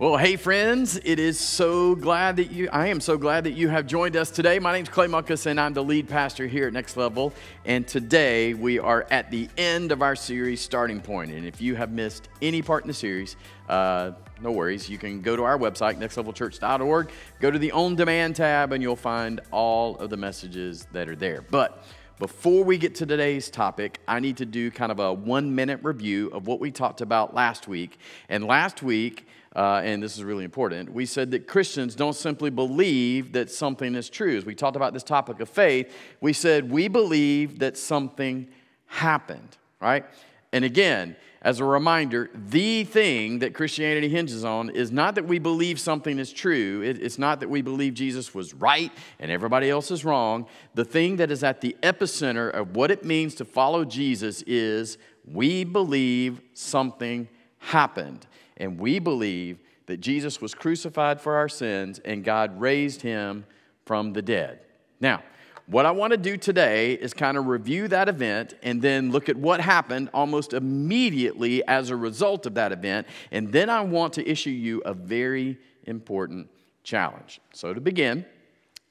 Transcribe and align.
Well, 0.00 0.16
hey 0.16 0.36
friends, 0.36 0.96
it 1.02 1.18
is 1.18 1.40
so 1.40 1.96
glad 1.96 2.36
that 2.36 2.52
you, 2.52 2.68
I 2.72 2.86
am 2.86 3.00
so 3.00 3.18
glad 3.18 3.42
that 3.42 3.54
you 3.54 3.68
have 3.68 3.84
joined 3.88 4.14
us 4.14 4.30
today. 4.30 4.60
My 4.60 4.72
name 4.72 4.84
is 4.84 4.88
Clay 4.88 5.08
Munkus 5.08 5.46
and 5.46 5.58
I'm 5.58 5.72
the 5.72 5.82
lead 5.82 6.08
pastor 6.08 6.46
here 6.46 6.68
at 6.68 6.72
Next 6.72 6.96
Level. 6.96 7.32
And 7.64 7.84
today 7.84 8.54
we 8.54 8.78
are 8.78 9.08
at 9.10 9.28
the 9.32 9.48
end 9.58 9.90
of 9.90 10.00
our 10.00 10.14
series, 10.14 10.60
Starting 10.60 11.00
Point. 11.00 11.32
And 11.32 11.44
if 11.44 11.60
you 11.60 11.74
have 11.74 11.90
missed 11.90 12.28
any 12.40 12.62
part 12.62 12.84
in 12.84 12.86
the 12.86 12.94
series, 12.94 13.34
uh, 13.68 14.12
no 14.40 14.52
worries. 14.52 14.88
You 14.88 14.98
can 14.98 15.20
go 15.20 15.34
to 15.34 15.42
our 15.42 15.58
website, 15.58 15.98
nextlevelchurch.org, 15.98 17.10
go 17.40 17.50
to 17.50 17.58
the 17.58 17.72
On 17.72 17.96
Demand 17.96 18.36
tab, 18.36 18.70
and 18.70 18.80
you'll 18.80 18.94
find 18.94 19.40
all 19.50 19.96
of 19.96 20.10
the 20.10 20.16
messages 20.16 20.86
that 20.92 21.08
are 21.08 21.16
there. 21.16 21.42
But 21.50 21.84
before 22.20 22.62
we 22.62 22.78
get 22.78 22.94
to 22.96 23.06
today's 23.06 23.50
topic, 23.50 23.98
I 24.06 24.20
need 24.20 24.36
to 24.36 24.46
do 24.46 24.70
kind 24.70 24.92
of 24.92 25.00
a 25.00 25.12
one 25.12 25.56
minute 25.56 25.80
review 25.82 26.28
of 26.28 26.46
what 26.46 26.60
we 26.60 26.70
talked 26.70 27.00
about 27.00 27.34
last 27.34 27.66
week. 27.66 27.98
And 28.28 28.44
last 28.44 28.80
week, 28.80 29.26
uh, 29.56 29.80
and 29.82 30.02
this 30.02 30.16
is 30.16 30.24
really 30.24 30.44
important, 30.44 30.92
we 30.92 31.06
said 31.06 31.30
that 31.30 31.46
Christians 31.46 31.94
don't 31.94 32.14
simply 32.14 32.50
believe 32.50 33.32
that 33.32 33.50
something 33.50 33.94
is 33.94 34.10
true. 34.10 34.36
As 34.36 34.44
we 34.44 34.54
talked 34.54 34.76
about 34.76 34.92
this 34.92 35.02
topic 35.02 35.40
of 35.40 35.48
faith, 35.48 35.92
we 36.20 36.32
said 36.32 36.70
we 36.70 36.88
believe 36.88 37.58
that 37.60 37.76
something 37.76 38.48
happened, 38.86 39.56
right? 39.80 40.04
And 40.52 40.64
again, 40.64 41.16
as 41.40 41.60
a 41.60 41.64
reminder, 41.64 42.30
the 42.34 42.82
thing 42.84 43.38
that 43.40 43.54
Christianity 43.54 44.08
hinges 44.08 44.44
on 44.44 44.70
is 44.70 44.90
not 44.90 45.14
that 45.14 45.26
we 45.26 45.38
believe 45.38 45.78
something 45.78 46.18
is 46.18 46.32
true. 46.32 46.82
it's 46.82 47.18
not 47.18 47.40
that 47.40 47.48
we 47.48 47.62
believe 47.62 47.94
Jesus 47.94 48.34
was 48.34 48.54
right 48.54 48.90
and 49.20 49.30
everybody 49.30 49.70
else 49.70 49.92
is 49.92 50.04
wrong. 50.04 50.46
The 50.74 50.84
thing 50.84 51.16
that 51.16 51.30
is 51.30 51.44
at 51.44 51.60
the 51.60 51.76
epicenter 51.82 52.50
of 52.50 52.74
what 52.74 52.90
it 52.90 53.04
means 53.04 53.36
to 53.36 53.44
follow 53.44 53.84
Jesus 53.84 54.42
is 54.42 54.98
we 55.24 55.62
believe 55.62 56.40
something 56.54 57.28
happened. 57.58 58.26
And 58.58 58.78
we 58.78 58.98
believe 58.98 59.58
that 59.86 59.98
Jesus 59.98 60.40
was 60.40 60.54
crucified 60.54 61.20
for 61.20 61.36
our 61.36 61.48
sins 61.48 61.98
and 62.04 62.22
God 62.22 62.60
raised 62.60 63.00
him 63.00 63.46
from 63.86 64.12
the 64.12 64.20
dead. 64.20 64.60
Now, 65.00 65.22
what 65.66 65.84
I 65.84 65.90
want 65.90 66.12
to 66.12 66.16
do 66.16 66.36
today 66.36 66.94
is 66.94 67.12
kind 67.12 67.36
of 67.36 67.46
review 67.46 67.88
that 67.88 68.08
event 68.08 68.54
and 68.62 68.80
then 68.80 69.12
look 69.12 69.28
at 69.28 69.36
what 69.36 69.60
happened 69.60 70.08
almost 70.14 70.54
immediately 70.54 71.66
as 71.66 71.90
a 71.90 71.96
result 71.96 72.46
of 72.46 72.54
that 72.54 72.72
event. 72.72 73.06
And 73.30 73.52
then 73.52 73.68
I 73.68 73.82
want 73.82 74.14
to 74.14 74.26
issue 74.26 74.50
you 74.50 74.80
a 74.86 74.94
very 74.94 75.58
important 75.84 76.48
challenge. 76.84 77.40
So, 77.52 77.74
to 77.74 77.82
begin, 77.82 78.24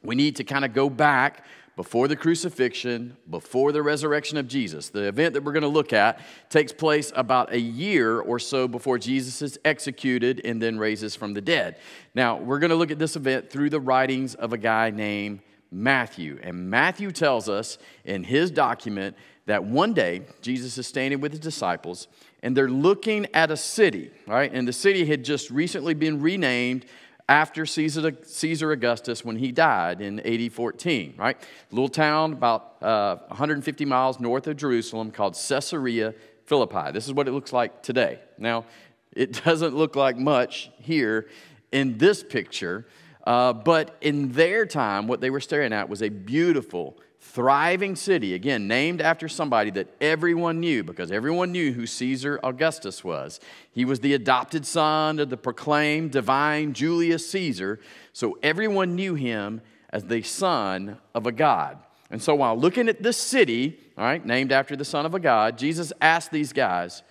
we 0.03 0.13
need 0.13 0.36
to 0.36 0.44
kind 0.44 0.63
of 0.66 0.74
go 0.74 0.88
back 0.88 1.46
before 1.78 2.08
the 2.08 2.16
crucifixion, 2.16 3.16
before 3.30 3.72
the 3.72 3.84
resurrection 3.84 4.38
of 4.40 4.48
Jesus. 4.48 4.90
The 4.90 5.04
event 5.04 5.36
that 5.36 5.44
we're 5.44 5.54
going 5.54 5.62
to 5.62 5.70
look 5.70 5.94
at 5.94 6.20
takes 6.50 6.74
place 6.74 7.14
about 7.16 7.54
a 7.54 7.60
year 7.60 8.20
or 8.20 8.40
so 8.40 8.68
before 8.68 8.98
Jesus 8.98 9.44
is 9.44 9.60
executed 9.64 10.42
and 10.44 10.60
then 10.60 10.80
raises 10.80 11.16
from 11.16 11.36
the 11.36 11.40
dead. 11.40 11.78
Now, 12.16 12.38
we're 12.38 12.58
going 12.58 12.72
to 12.72 12.76
look 12.76 12.90
at 12.90 12.98
this 12.98 13.16
event 13.16 13.52
through 13.52 13.70
the 13.70 13.80
writings 13.80 14.34
of 14.34 14.54
a 14.54 14.58
guy 14.58 14.90
named 14.90 15.42
Matthew. 15.72 16.40
And 16.42 16.68
Matthew 16.68 17.12
tells 17.12 17.48
us 17.48 17.78
in 18.04 18.24
his 18.24 18.50
document 18.50 19.16
that 19.46 19.64
one 19.64 19.94
day 19.94 20.24
Jesus 20.42 20.80
is 20.80 20.88
standing 20.88 21.22
with 21.22 21.32
his 21.32 21.40
disciples 21.40 22.08
and 22.42 22.58
they're 22.58 22.70
looking 22.70 23.28
at 23.36 23.52
a 23.52 23.58
city, 23.58 24.10
right? 24.26 24.52
And 24.52 24.68
the 24.68 24.74
city 24.74 25.06
had 25.06 25.24
just 25.24 25.52
recently 25.52 25.94
been 25.94 26.22
renamed 26.22 26.88
after 27.30 27.66
Caesar, 27.66 28.14
Caesar 28.24 28.72
Augustus 28.72 29.26
when 29.26 29.36
he 29.36 29.52
died 29.52 30.02
in 30.02 30.20
AD 30.22 30.54
14, 30.54 31.16
right? 31.18 31.38
Little 31.72 31.90
town 31.90 32.34
about 32.34 32.78
uh, 32.82 33.18
150 33.28 33.86
miles 33.86 34.20
north 34.20 34.48
of 34.48 34.56
Jerusalem 34.56 35.12
called 35.12 35.34
Caesarea 35.34 36.14
Philippi. 36.46 36.92
This 36.94 37.06
is 37.06 37.14
what 37.14 37.28
it 37.28 37.32
looks 37.32 37.52
like 37.52 37.84
today. 37.84 38.20
Now, 38.38 38.66
it 39.12 39.34
doesn't 39.44 39.76
look 39.76 39.96
like 39.96 40.18
much 40.18 40.72
here 40.80 41.28
in 41.72 41.98
this 41.98 42.24
picture, 42.24 42.88
uh, 43.26 43.52
but 43.52 43.98
in 44.00 44.32
their 44.32 44.66
time, 44.66 45.08
what 45.08 45.20
they 45.20 45.30
were 45.30 45.42
staring 45.42 45.74
at 45.74 45.90
was 45.90 46.02
a 46.02 46.10
beautiful, 46.10 46.98
thriving 47.28 47.96
city, 47.96 48.34
again, 48.34 48.68
named 48.68 49.02
after 49.02 49.28
somebody 49.28 49.70
that 49.72 49.88
everyone 50.00 50.60
knew 50.60 50.84
because 50.84 51.12
everyone 51.12 51.52
knew 51.52 51.74
who 51.74 51.86
Caesar 51.86 52.40
Augustus 52.44 53.04
was. 53.04 53.40
He 53.72 53.86
was 53.86 54.00
the 54.00 54.14
adopted 54.14 54.66
son 54.66 55.20
of 55.20 55.30
the 55.30 55.38
proclaimed 55.38 56.12
divine 56.12 56.74
Julius 56.74 57.30
Caesar, 57.32 57.80
so 58.14 58.38
everyone 58.42 58.96
knew 58.96 59.16
him 59.16 59.62
as 59.90 60.06
the 60.06 60.22
son 60.22 60.98
of 61.14 61.28
a 61.28 61.32
god. 61.32 61.78
And 62.10 62.22
so 62.22 62.34
while 62.34 62.58
looking 62.58 62.88
at 62.88 63.04
this 63.04 63.18
city, 63.18 63.78
all 63.98 64.06
right, 64.06 64.26
named 64.26 64.52
after 64.52 64.76
the 64.76 64.86
son 64.86 65.06
of 65.06 65.14
a 65.14 65.20
god, 65.20 65.58
Jesus 65.58 65.92
asked 66.00 66.32
these 66.32 66.54
guys, 66.54 67.04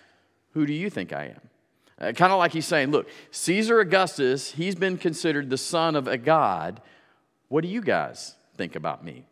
Who 0.53 0.65
do 0.65 0.73
you 0.73 0.89
think 0.89 1.13
I 1.13 1.25
am? 1.25 1.41
Uh, 1.99 2.11
kind 2.11 2.33
of 2.33 2.39
like 2.39 2.53
he's 2.53 2.65
saying, 2.65 2.91
Look, 2.91 3.07
Caesar 3.31 3.79
Augustus, 3.79 4.51
he's 4.51 4.75
been 4.75 4.97
considered 4.97 5.49
the 5.49 5.57
son 5.57 5.95
of 5.95 6.07
a 6.07 6.17
god. 6.17 6.81
What 7.49 7.61
do 7.61 7.67
you 7.67 7.81
guys 7.81 8.35
think 8.57 8.75
about 8.75 9.05
me? 9.05 9.25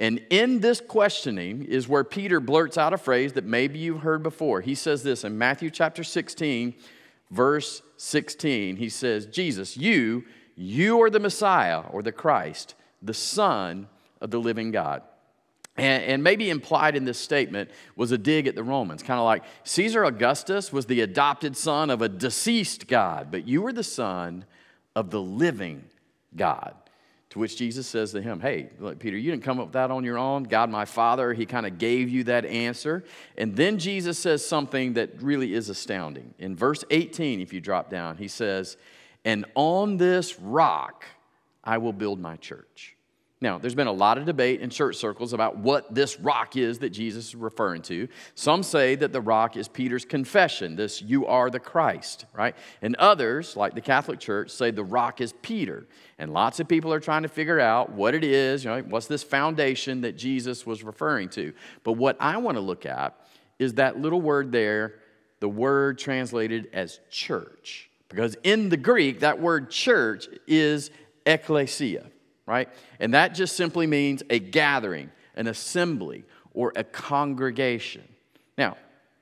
And 0.00 0.24
in 0.30 0.60
this 0.60 0.80
questioning 0.80 1.62
is 1.62 1.86
where 1.86 2.04
Peter 2.04 2.40
blurts 2.40 2.78
out 2.78 2.94
a 2.94 2.98
phrase 2.98 3.34
that 3.34 3.44
maybe 3.44 3.78
you've 3.78 4.00
heard 4.00 4.22
before. 4.22 4.62
He 4.62 4.74
says 4.74 5.02
this 5.02 5.24
in 5.24 5.36
Matthew 5.36 5.68
chapter 5.68 6.02
16, 6.02 6.74
verse 7.30 7.82
16. 7.98 8.76
He 8.76 8.88
says, 8.88 9.26
Jesus, 9.26 9.76
you, 9.76 10.24
you 10.56 11.02
are 11.02 11.10
the 11.10 11.20
Messiah 11.20 11.80
or 11.90 12.02
the 12.02 12.12
Christ, 12.12 12.74
the 13.02 13.12
Son 13.12 13.88
of 14.22 14.30
the 14.30 14.40
living 14.40 14.70
God. 14.70 15.02
And, 15.76 16.02
and 16.04 16.24
maybe 16.24 16.48
implied 16.48 16.96
in 16.96 17.04
this 17.04 17.18
statement 17.18 17.70
was 17.94 18.10
a 18.10 18.18
dig 18.18 18.46
at 18.46 18.54
the 18.54 18.64
Romans, 18.64 19.02
kind 19.02 19.20
of 19.20 19.26
like 19.26 19.44
Caesar 19.64 20.04
Augustus 20.04 20.72
was 20.72 20.86
the 20.86 21.02
adopted 21.02 21.58
son 21.58 21.90
of 21.90 22.00
a 22.00 22.08
deceased 22.08 22.88
God, 22.88 23.30
but 23.30 23.46
you 23.46 23.66
are 23.66 23.72
the 23.72 23.84
son 23.84 24.46
of 24.96 25.10
the 25.10 25.20
living 25.20 25.84
God. 26.34 26.74
To 27.30 27.38
which 27.38 27.56
Jesus 27.56 27.86
says 27.86 28.10
to 28.12 28.20
him, 28.20 28.40
Hey, 28.40 28.70
look, 28.80 28.98
Peter, 28.98 29.16
you 29.16 29.30
didn't 29.30 29.44
come 29.44 29.60
up 29.60 29.66
with 29.66 29.72
that 29.74 29.92
on 29.92 30.02
your 30.02 30.18
own. 30.18 30.42
God, 30.44 30.68
my 30.68 30.84
Father, 30.84 31.32
He 31.32 31.46
kind 31.46 31.64
of 31.64 31.78
gave 31.78 32.08
you 32.08 32.24
that 32.24 32.44
answer. 32.44 33.04
And 33.38 33.54
then 33.54 33.78
Jesus 33.78 34.18
says 34.18 34.44
something 34.44 34.94
that 34.94 35.22
really 35.22 35.54
is 35.54 35.68
astounding. 35.68 36.34
In 36.38 36.56
verse 36.56 36.84
18, 36.90 37.40
if 37.40 37.52
you 37.52 37.60
drop 37.60 37.88
down, 37.88 38.16
He 38.16 38.26
says, 38.26 38.76
And 39.24 39.44
on 39.54 39.96
this 39.96 40.40
rock 40.40 41.04
I 41.62 41.78
will 41.78 41.92
build 41.92 42.18
my 42.18 42.36
church. 42.36 42.96
Now, 43.42 43.56
there's 43.56 43.74
been 43.74 43.86
a 43.86 43.92
lot 43.92 44.18
of 44.18 44.26
debate 44.26 44.60
in 44.60 44.68
church 44.68 44.96
circles 44.96 45.32
about 45.32 45.56
what 45.56 45.94
this 45.94 46.20
rock 46.20 46.56
is 46.56 46.80
that 46.80 46.90
Jesus 46.90 47.28
is 47.28 47.34
referring 47.34 47.80
to. 47.82 48.06
Some 48.34 48.62
say 48.62 48.96
that 48.96 49.14
the 49.14 49.20
rock 49.22 49.56
is 49.56 49.66
Peter's 49.66 50.04
confession, 50.04 50.76
this, 50.76 51.00
you 51.00 51.26
are 51.26 51.48
the 51.48 51.58
Christ, 51.58 52.26
right? 52.34 52.54
And 52.82 52.96
others, 52.96 53.56
like 53.56 53.74
the 53.74 53.80
Catholic 53.80 54.20
Church, 54.20 54.50
say 54.50 54.70
the 54.70 54.84
rock 54.84 55.22
is 55.22 55.32
Peter. 55.40 55.86
And 56.18 56.34
lots 56.34 56.60
of 56.60 56.68
people 56.68 56.92
are 56.92 57.00
trying 57.00 57.22
to 57.22 57.28
figure 57.28 57.58
out 57.58 57.90
what 57.90 58.14
it 58.14 58.24
is, 58.24 58.62
you 58.62 58.70
know, 58.70 58.82
what's 58.82 59.06
this 59.06 59.22
foundation 59.22 60.02
that 60.02 60.18
Jesus 60.18 60.66
was 60.66 60.82
referring 60.82 61.30
to. 61.30 61.54
But 61.82 61.92
what 61.92 62.18
I 62.20 62.36
want 62.36 62.58
to 62.58 62.62
look 62.62 62.84
at 62.84 63.16
is 63.58 63.74
that 63.74 63.98
little 63.98 64.20
word 64.20 64.52
there, 64.52 64.96
the 65.40 65.48
word 65.48 65.98
translated 65.98 66.68
as 66.74 67.00
church. 67.08 67.88
Because 68.10 68.36
in 68.42 68.68
the 68.68 68.76
Greek, 68.76 69.20
that 69.20 69.40
word 69.40 69.70
church 69.70 70.26
is 70.46 70.90
ecclesia 71.24 72.04
right? 72.50 72.68
And 72.98 73.14
that 73.14 73.32
just 73.32 73.54
simply 73.56 73.86
means 73.86 74.24
a 74.28 74.40
gathering, 74.40 75.12
an 75.36 75.46
assembly, 75.46 76.24
or 76.52 76.72
a 76.74 76.82
congregation. 76.82 78.02
Now, 78.58 78.76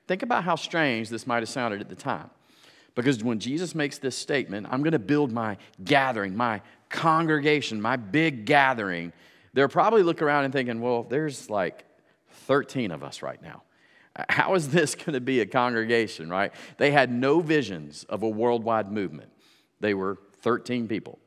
think 0.07 0.23
about 0.23 0.43
how 0.43 0.55
strange 0.55 1.09
this 1.09 1.27
might 1.27 1.43
have 1.43 1.49
sounded 1.49 1.79
at 1.79 1.89
the 1.89 1.95
time. 1.95 2.31
Because 2.95 3.23
when 3.23 3.39
Jesus 3.39 3.75
makes 3.75 3.99
this 3.99 4.17
statement, 4.17 4.65
I'm 4.71 4.81
going 4.81 4.93
to 4.93 4.99
build 4.99 5.31
my 5.31 5.57
gathering, 5.83 6.35
my 6.35 6.63
congregation, 6.89 7.79
my 7.79 7.97
big 7.97 8.45
gathering, 8.45 9.13
they're 9.53 9.67
probably 9.67 10.01
looking 10.01 10.23
around 10.23 10.45
and 10.45 10.51
thinking, 10.53 10.81
well, 10.81 11.03
there's 11.03 11.51
like 11.51 11.85
13 12.47 12.89
of 12.89 13.03
us 13.03 13.21
right 13.21 13.41
now. 13.43 13.61
How 14.27 14.55
is 14.55 14.69
this 14.69 14.95
going 15.03 15.13
to 15.13 15.21
be 15.21 15.41
a 15.41 15.45
congregation, 15.45 16.31
right? 16.31 16.51
They 16.77 16.89
had 16.89 17.11
no 17.11 17.41
visions 17.41 18.05
of 18.05 18.23
a 18.23 18.27
worldwide 18.27 18.91
movement. 18.91 19.31
They 19.79 19.93
were 19.93 20.17
13 20.41 20.87
people. 20.87 21.19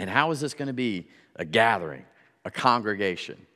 And 0.00 0.08
how 0.08 0.30
is 0.30 0.40
this 0.40 0.54
going 0.54 0.68
to 0.68 0.74
be 0.74 1.08
a 1.36 1.44
gathering, 1.44 2.04
a 2.44 2.50
congregation. 2.50 3.46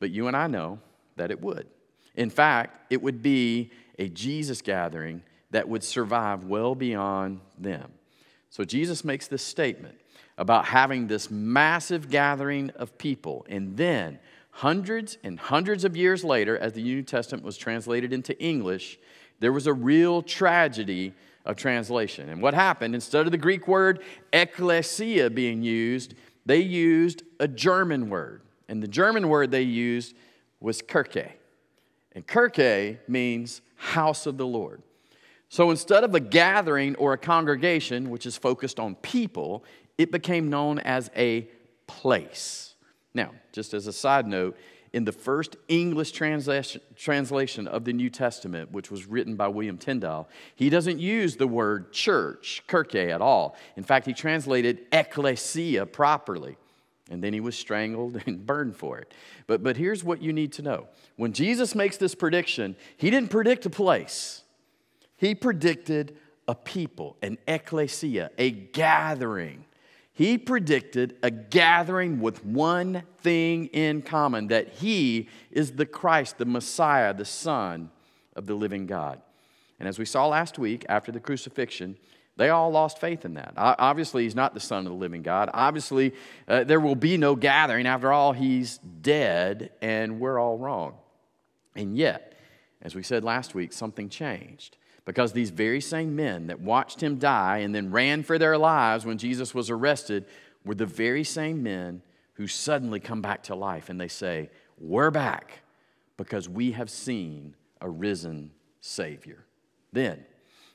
But 0.00 0.10
you 0.10 0.26
and 0.28 0.36
I 0.36 0.46
know 0.46 0.80
that 1.16 1.30
it 1.30 1.40
would. 1.40 1.66
In 2.14 2.30
fact, 2.30 2.92
it 2.92 3.02
would 3.02 3.22
be 3.22 3.70
a 3.98 4.08
Jesus 4.08 4.62
gathering 4.62 5.22
that 5.50 5.68
would 5.68 5.84
survive 5.84 6.44
well 6.44 6.74
beyond 6.74 7.40
them. 7.58 7.92
So 8.50 8.64
Jesus 8.64 9.04
makes 9.04 9.28
this 9.28 9.42
statement 9.42 9.98
about 10.38 10.66
having 10.66 11.06
this 11.06 11.30
massive 11.30 12.10
gathering 12.10 12.70
of 12.70 12.96
people. 12.98 13.46
And 13.48 13.76
then, 13.76 14.18
hundreds 14.50 15.18
and 15.22 15.38
hundreds 15.38 15.84
of 15.84 15.96
years 15.96 16.24
later, 16.24 16.58
as 16.58 16.72
the 16.72 16.82
New 16.82 17.02
Testament 17.02 17.44
was 17.44 17.56
translated 17.56 18.12
into 18.12 18.38
English, 18.42 18.98
there 19.40 19.52
was 19.52 19.66
a 19.66 19.72
real 19.72 20.22
tragedy 20.22 21.14
of 21.44 21.56
translation. 21.56 22.28
And 22.28 22.40
what 22.40 22.54
happened, 22.54 22.94
instead 22.94 23.26
of 23.26 23.32
the 23.32 23.38
Greek 23.38 23.66
word 23.66 24.02
ecclesia 24.32 25.30
being 25.30 25.62
used, 25.62 26.14
they 26.46 26.60
used 26.60 27.22
a 27.40 27.48
German 27.48 28.08
word. 28.10 28.42
And 28.68 28.82
the 28.82 28.88
German 28.88 29.28
word 29.28 29.50
they 29.50 29.62
used 29.62 30.14
was 30.60 30.82
Kirche. 30.82 31.32
And 32.12 32.26
Kirche 32.26 32.98
means 33.08 33.60
house 33.76 34.26
of 34.26 34.36
the 34.36 34.46
Lord. 34.46 34.82
So 35.48 35.70
instead 35.70 36.04
of 36.04 36.14
a 36.14 36.20
gathering 36.20 36.94
or 36.96 37.12
a 37.12 37.18
congregation, 37.18 38.10
which 38.10 38.24
is 38.24 38.36
focused 38.36 38.80
on 38.80 38.94
people, 38.96 39.64
it 39.98 40.10
became 40.10 40.48
known 40.48 40.78
as 40.78 41.10
a 41.16 41.48
place. 41.86 42.74
Now, 43.12 43.32
just 43.52 43.74
as 43.74 43.86
a 43.86 43.92
side 43.92 44.26
note, 44.26 44.56
in 44.92 45.04
the 45.04 45.12
first 45.12 45.56
English 45.68 46.12
translation, 46.12 47.66
of 47.66 47.84
the 47.84 47.92
New 47.92 48.10
Testament, 48.10 48.72
which 48.72 48.90
was 48.90 49.06
written 49.06 49.36
by 49.36 49.48
William 49.48 49.78
Tyndale, 49.78 50.28
he 50.54 50.68
doesn't 50.68 50.98
use 50.98 51.36
the 51.36 51.46
word 51.46 51.92
church, 51.92 52.62
kirke, 52.68 53.10
at 53.10 53.22
all. 53.22 53.56
In 53.76 53.84
fact, 53.84 54.06
he 54.06 54.12
translated 54.12 54.80
ecclesia 54.92 55.86
properly. 55.86 56.56
And 57.10 57.22
then 57.22 57.32
he 57.32 57.40
was 57.40 57.56
strangled 57.56 58.22
and 58.26 58.46
burned 58.46 58.76
for 58.76 58.98
it. 58.98 59.12
But, 59.46 59.62
but 59.62 59.76
here's 59.76 60.04
what 60.04 60.22
you 60.22 60.32
need 60.32 60.52
to 60.54 60.62
know 60.62 60.88
when 61.16 61.32
Jesus 61.32 61.74
makes 61.74 61.96
this 61.96 62.14
prediction, 62.14 62.76
he 62.96 63.10
didn't 63.10 63.30
predict 63.30 63.66
a 63.66 63.70
place. 63.70 64.42
He 65.16 65.34
predicted 65.34 66.16
a 66.48 66.54
people, 66.54 67.16
an 67.22 67.38
ecclesia, 67.46 68.30
a 68.38 68.50
gathering. 68.50 69.64
He 70.14 70.36
predicted 70.36 71.16
a 71.22 71.30
gathering 71.30 72.20
with 72.20 72.44
one 72.44 73.02
thing 73.20 73.66
in 73.66 74.02
common 74.02 74.48
that 74.48 74.68
he 74.68 75.28
is 75.50 75.72
the 75.72 75.86
Christ, 75.86 76.38
the 76.38 76.44
Messiah, 76.44 77.14
the 77.14 77.24
Son 77.24 77.90
of 78.36 78.46
the 78.46 78.54
living 78.54 78.86
God. 78.86 79.22
And 79.80 79.88
as 79.88 79.98
we 79.98 80.04
saw 80.04 80.26
last 80.28 80.58
week 80.58 80.84
after 80.88 81.10
the 81.10 81.20
crucifixion, 81.20 81.96
they 82.36 82.50
all 82.50 82.70
lost 82.70 82.98
faith 82.98 83.24
in 83.24 83.34
that. 83.34 83.54
Obviously, 83.56 84.24
he's 84.24 84.34
not 84.34 84.54
the 84.54 84.60
Son 84.60 84.86
of 84.86 84.92
the 84.92 84.98
living 84.98 85.22
God. 85.22 85.50
Obviously, 85.52 86.14
uh, 86.46 86.64
there 86.64 86.80
will 86.80 86.94
be 86.94 87.16
no 87.16 87.34
gathering. 87.34 87.86
After 87.86 88.12
all, 88.12 88.32
he's 88.32 88.78
dead, 88.78 89.70
and 89.82 90.20
we're 90.20 90.38
all 90.38 90.56
wrong. 90.56 90.94
And 91.74 91.96
yet, 91.96 92.34
as 92.80 92.94
we 92.94 93.02
said 93.02 93.24
last 93.24 93.54
week, 93.54 93.72
something 93.72 94.08
changed. 94.08 94.76
Because 95.04 95.32
these 95.32 95.50
very 95.50 95.80
same 95.80 96.14
men 96.14 96.46
that 96.46 96.60
watched 96.60 97.02
him 97.02 97.18
die 97.18 97.58
and 97.58 97.74
then 97.74 97.90
ran 97.90 98.22
for 98.22 98.38
their 98.38 98.56
lives 98.56 99.04
when 99.04 99.18
Jesus 99.18 99.54
was 99.54 99.68
arrested 99.68 100.26
were 100.64 100.76
the 100.76 100.86
very 100.86 101.24
same 101.24 101.62
men 101.62 102.02
who 102.34 102.46
suddenly 102.46 103.00
come 103.00 103.20
back 103.20 103.42
to 103.44 103.54
life 103.54 103.88
and 103.88 104.00
they 104.00 104.08
say, 104.08 104.50
We're 104.78 105.10
back 105.10 105.62
because 106.16 106.48
we 106.48 106.72
have 106.72 106.88
seen 106.88 107.56
a 107.80 107.90
risen 107.90 108.52
Savior. 108.80 109.44
Then, 109.92 110.24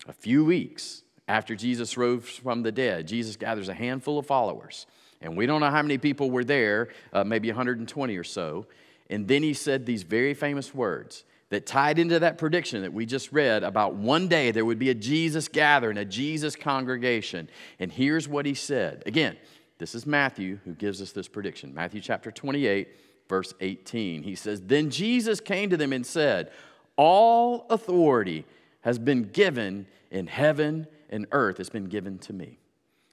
a 0.07 0.13
few 0.13 0.43
weeks 0.45 1.03
after 1.27 1.55
Jesus 1.55 1.97
rose 1.97 2.27
from 2.27 2.63
the 2.63 2.71
dead, 2.71 3.07
Jesus 3.07 3.35
gathers 3.35 3.69
a 3.69 3.73
handful 3.73 4.19
of 4.19 4.25
followers. 4.25 4.87
And 5.21 5.35
we 5.35 5.45
don't 5.45 5.61
know 5.61 5.71
how 5.71 5.81
many 5.81 5.97
people 5.97 6.29
were 6.29 6.43
there, 6.43 6.89
uh, 7.11 7.23
maybe 7.23 7.49
120 7.49 8.15
or 8.15 8.23
so. 8.23 8.67
And 9.09 9.27
then 9.27 9.41
he 9.41 9.53
said 9.53 9.85
these 9.85 10.03
very 10.03 10.33
famous 10.33 10.73
words 10.75 11.23
that 11.49 11.65
tied 11.65 11.97
into 11.97 12.19
that 12.19 12.37
prediction 12.37 12.81
that 12.81 12.91
we 12.91 13.05
just 13.05 13.31
read 13.31 13.63
about 13.63 13.95
one 13.95 14.27
day 14.27 14.51
there 14.51 14.65
would 14.65 14.79
be 14.79 14.89
a 14.89 14.95
Jesus 14.95 15.47
gathering, 15.47 15.97
a 15.97 16.05
Jesus 16.05 16.55
congregation. 16.55 17.49
And 17.79 17.91
here's 17.91 18.27
what 18.27 18.45
he 18.45 18.53
said. 18.53 19.03
Again, 19.05 19.37
this 19.77 19.95
is 19.95 20.05
Matthew 20.05 20.59
who 20.65 20.73
gives 20.73 21.01
us 21.01 21.11
this 21.11 21.27
prediction. 21.27 21.73
Matthew 21.73 22.01
chapter 22.01 22.31
28, 22.31 22.89
verse 23.29 23.53
18. 23.61 24.23
He 24.23 24.35
says, 24.35 24.61
Then 24.61 24.89
Jesus 24.89 25.39
came 25.39 25.69
to 25.69 25.77
them 25.77 25.93
and 25.93 26.05
said, 26.05 26.51
All 26.97 27.65
authority 27.69 28.45
has 28.81 28.99
been 28.99 29.23
given 29.23 29.87
in 30.11 30.27
heaven 30.27 30.87
and 31.09 31.27
earth, 31.31 31.59
has 31.59 31.69
been 31.69 31.85
given 31.85 32.17
to 32.19 32.33
me. 32.33 32.59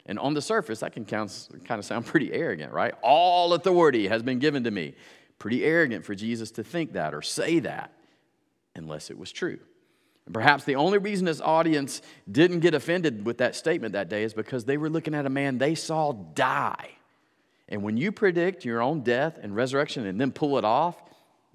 And 0.07 0.19
on 0.19 0.35
the 0.35 0.43
surface, 0.43 0.81
that 0.81 0.93
can 0.93 1.05
kind 1.05 1.31
of 1.71 1.85
sound 1.85 2.07
pretty 2.07 2.33
arrogant, 2.33 2.73
right? 2.73 2.95
All 3.01 3.55
authority 3.55 4.09
has 4.09 4.25
been 4.25 4.41
given 4.41 4.65
to 4.65 4.73
me. 4.73 4.95
Pretty 5.39 5.65
arrogant 5.65 6.05
for 6.05 6.17
Jesus 6.17 6.51
to 6.53 6.65
think 6.65 6.95
that 6.95 7.15
or 7.15 7.23
say 7.23 7.61
that 7.61 7.93
unless 8.75 9.11
it 9.11 9.19
was 9.19 9.33
true. 9.33 9.59
And 10.27 10.35
perhaps 10.35 10.65
the 10.65 10.77
only 10.77 10.99
reason 10.99 11.27
his 11.27 11.41
audience 11.41 12.01
didn't 12.31 12.61
get 12.61 12.75
offended 12.75 13.27
with 13.27 13.39
that 13.39 13.55
statement 13.55 13.93
that 13.93 14.09
day 14.09 14.23
is 14.23 14.33
because 14.33 14.65
they 14.65 14.77
were 14.77 14.89
looking 14.89 15.15
at 15.15 15.27
a 15.27 15.31
man 15.31 15.59
they 15.59 15.75
saw 15.75 16.13
die. 16.13 16.91
And 17.69 17.83
when 17.83 17.97
you 17.97 18.13
predict 18.13 18.65
your 18.65 18.83
own 18.83 19.03
death 19.03 19.39
and 19.41 19.55
resurrection 19.55 20.07
and 20.07 20.21
then 20.21 20.33
pull 20.33 20.59
it 20.59 20.65
off, 20.65 21.03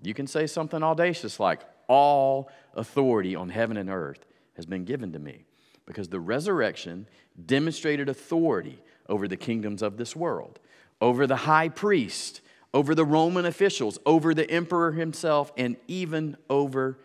you 0.04 0.14
can 0.14 0.28
say 0.28 0.48
something 0.48 0.84
audacious 0.84 1.40
like, 1.40 1.62
All 1.88 2.50
authority 2.76 3.36
on 3.36 3.50
heaven 3.50 3.78
and 3.78 3.90
earth 3.90 4.26
has 4.56 4.66
been 4.66 4.86
given 4.86 5.12
to 5.14 5.20
me. 5.20 5.46
Because 5.86 6.10
the 6.10 6.20
resurrection 6.20 7.08
demonstrated 7.46 8.10
authority 8.10 8.82
over 9.08 9.28
the 9.28 9.38
kingdoms 9.38 9.82
of 9.82 9.98
this 9.98 10.16
world, 10.16 10.60
over 11.02 11.26
the 11.26 11.36
high 11.36 11.70
priest, 11.70 12.42
over 12.74 12.94
the 12.94 13.06
Roman 13.06 13.46
officials, 13.46 13.98
over 14.06 14.34
the 14.36 14.50
emperor 14.50 14.92
himself, 14.92 15.52
and 15.58 15.78
even 15.88 16.38
over 16.50 17.00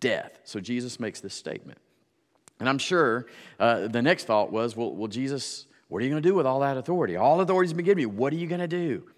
death. 0.00 0.38
So 0.44 0.60
Jesus 0.60 1.00
makes 1.00 1.20
this 1.20 1.34
statement. 1.34 1.78
And 2.60 2.68
I'm 2.68 2.78
sure 2.78 3.26
uh, 3.58 3.88
the 3.88 4.02
next 4.02 4.24
thought 4.24 4.52
was, 4.52 4.76
well, 4.76 4.94
well, 4.94 5.08
Jesus, 5.08 5.66
what 5.88 6.00
are 6.00 6.04
you 6.04 6.10
going 6.10 6.22
to 6.22 6.28
do 6.28 6.34
with 6.34 6.46
all 6.46 6.60
that 6.60 6.76
authority? 6.76 7.16
All 7.16 7.40
authority 7.40 7.68
has 7.68 7.74
been 7.74 7.84
given 7.84 7.96
to 7.96 8.02
you. 8.02 8.08
What 8.08 8.32
are 8.32 8.36
you 8.36 8.46
going 8.46 8.60
to 8.60 8.68
do? 8.68 9.10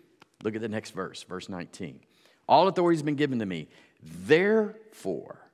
Look 0.43 0.55
at 0.55 0.61
the 0.61 0.69
next 0.69 0.93
verse, 0.93 1.23
verse 1.23 1.49
19. 1.49 2.00
All 2.49 2.69
authority 2.69 2.97
has 2.97 3.02
been 3.02 3.16
given 3.16 3.38
to 3.38 3.47
me. 3.47 3.69
Therefore, 4.02 5.45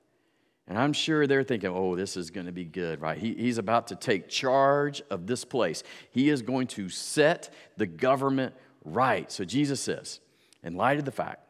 and 0.71 0.79
I'm 0.79 0.93
sure 0.93 1.27
they're 1.27 1.43
thinking, 1.43 1.71
oh, 1.71 1.97
this 1.97 2.17
is 2.17 2.31
going 2.31 2.47
to 2.47 2.53
be 2.53 2.65
good, 2.65 3.01
right? 3.01 3.19
He, 3.19 3.35
he's 3.35 3.59
about 3.59 3.89
to 3.89 3.97
take 3.97 4.29
charge 4.29 5.03
of 5.11 5.27
this 5.27 5.45
place. 5.45 5.83
He 6.13 6.29
is 6.29 6.43
going 6.43 6.69
to 6.69 6.89
set 6.89 7.53
the 7.77 7.87
government 7.87 8.55
right. 8.85 9.31
So 9.33 9.45
Jesus 9.45 9.81
says, 9.81 10.21
in 10.63 10.77
light 10.77 11.01
of 11.01 11.05
the 11.05 11.11
fact 11.11 11.41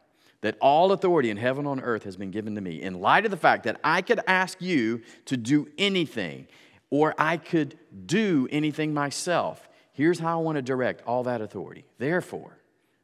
that 0.41 0.57
all 0.59 0.91
authority 0.91 1.29
in 1.29 1.37
heaven 1.37 1.65
and 1.65 1.67
on 1.67 1.79
earth 1.81 2.03
has 2.03 2.17
been 2.17 2.31
given 2.31 2.55
to 2.55 2.61
me, 2.61 2.81
in 2.81 2.99
light 2.99 3.25
of 3.25 3.31
the 3.31 3.37
fact 3.37 3.63
that 3.63 3.79
I 3.83 4.01
could 4.01 4.19
ask 4.27 4.61
you 4.61 5.01
to 5.25 5.37
do 5.37 5.69
anything 5.77 6.47
or 6.89 7.13
I 7.17 7.37
could 7.37 7.77
do 8.05 8.47
anything 8.51 8.93
myself, 8.93 9.69
here's 9.93 10.19
how 10.19 10.39
I 10.39 10.43
want 10.43 10.57
to 10.57 10.61
direct 10.61 11.03
all 11.05 11.23
that 11.23 11.41
authority. 11.41 11.85
Therefore, 11.97 12.57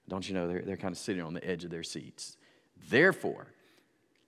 don't 0.09 0.27
you 0.27 0.33
know, 0.33 0.47
they're, 0.47 0.61
they're 0.61 0.77
kind 0.77 0.91
of 0.91 0.97
sitting 0.97 1.23
on 1.23 1.33
the 1.33 1.45
edge 1.45 1.63
of 1.63 1.69
their 1.69 1.83
seats. 1.83 2.37
Therefore, 2.89 3.47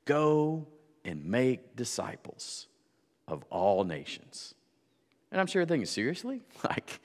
go 0.06 0.68
and 1.04 1.26
make 1.26 1.76
disciples 1.76 2.68
of 3.28 3.44
all 3.50 3.84
nations. 3.84 4.54
And 5.32 5.40
I'm 5.40 5.48
sure 5.48 5.66
thinking, 5.66 5.86
seriously? 5.86 6.42
Like, 6.64 7.00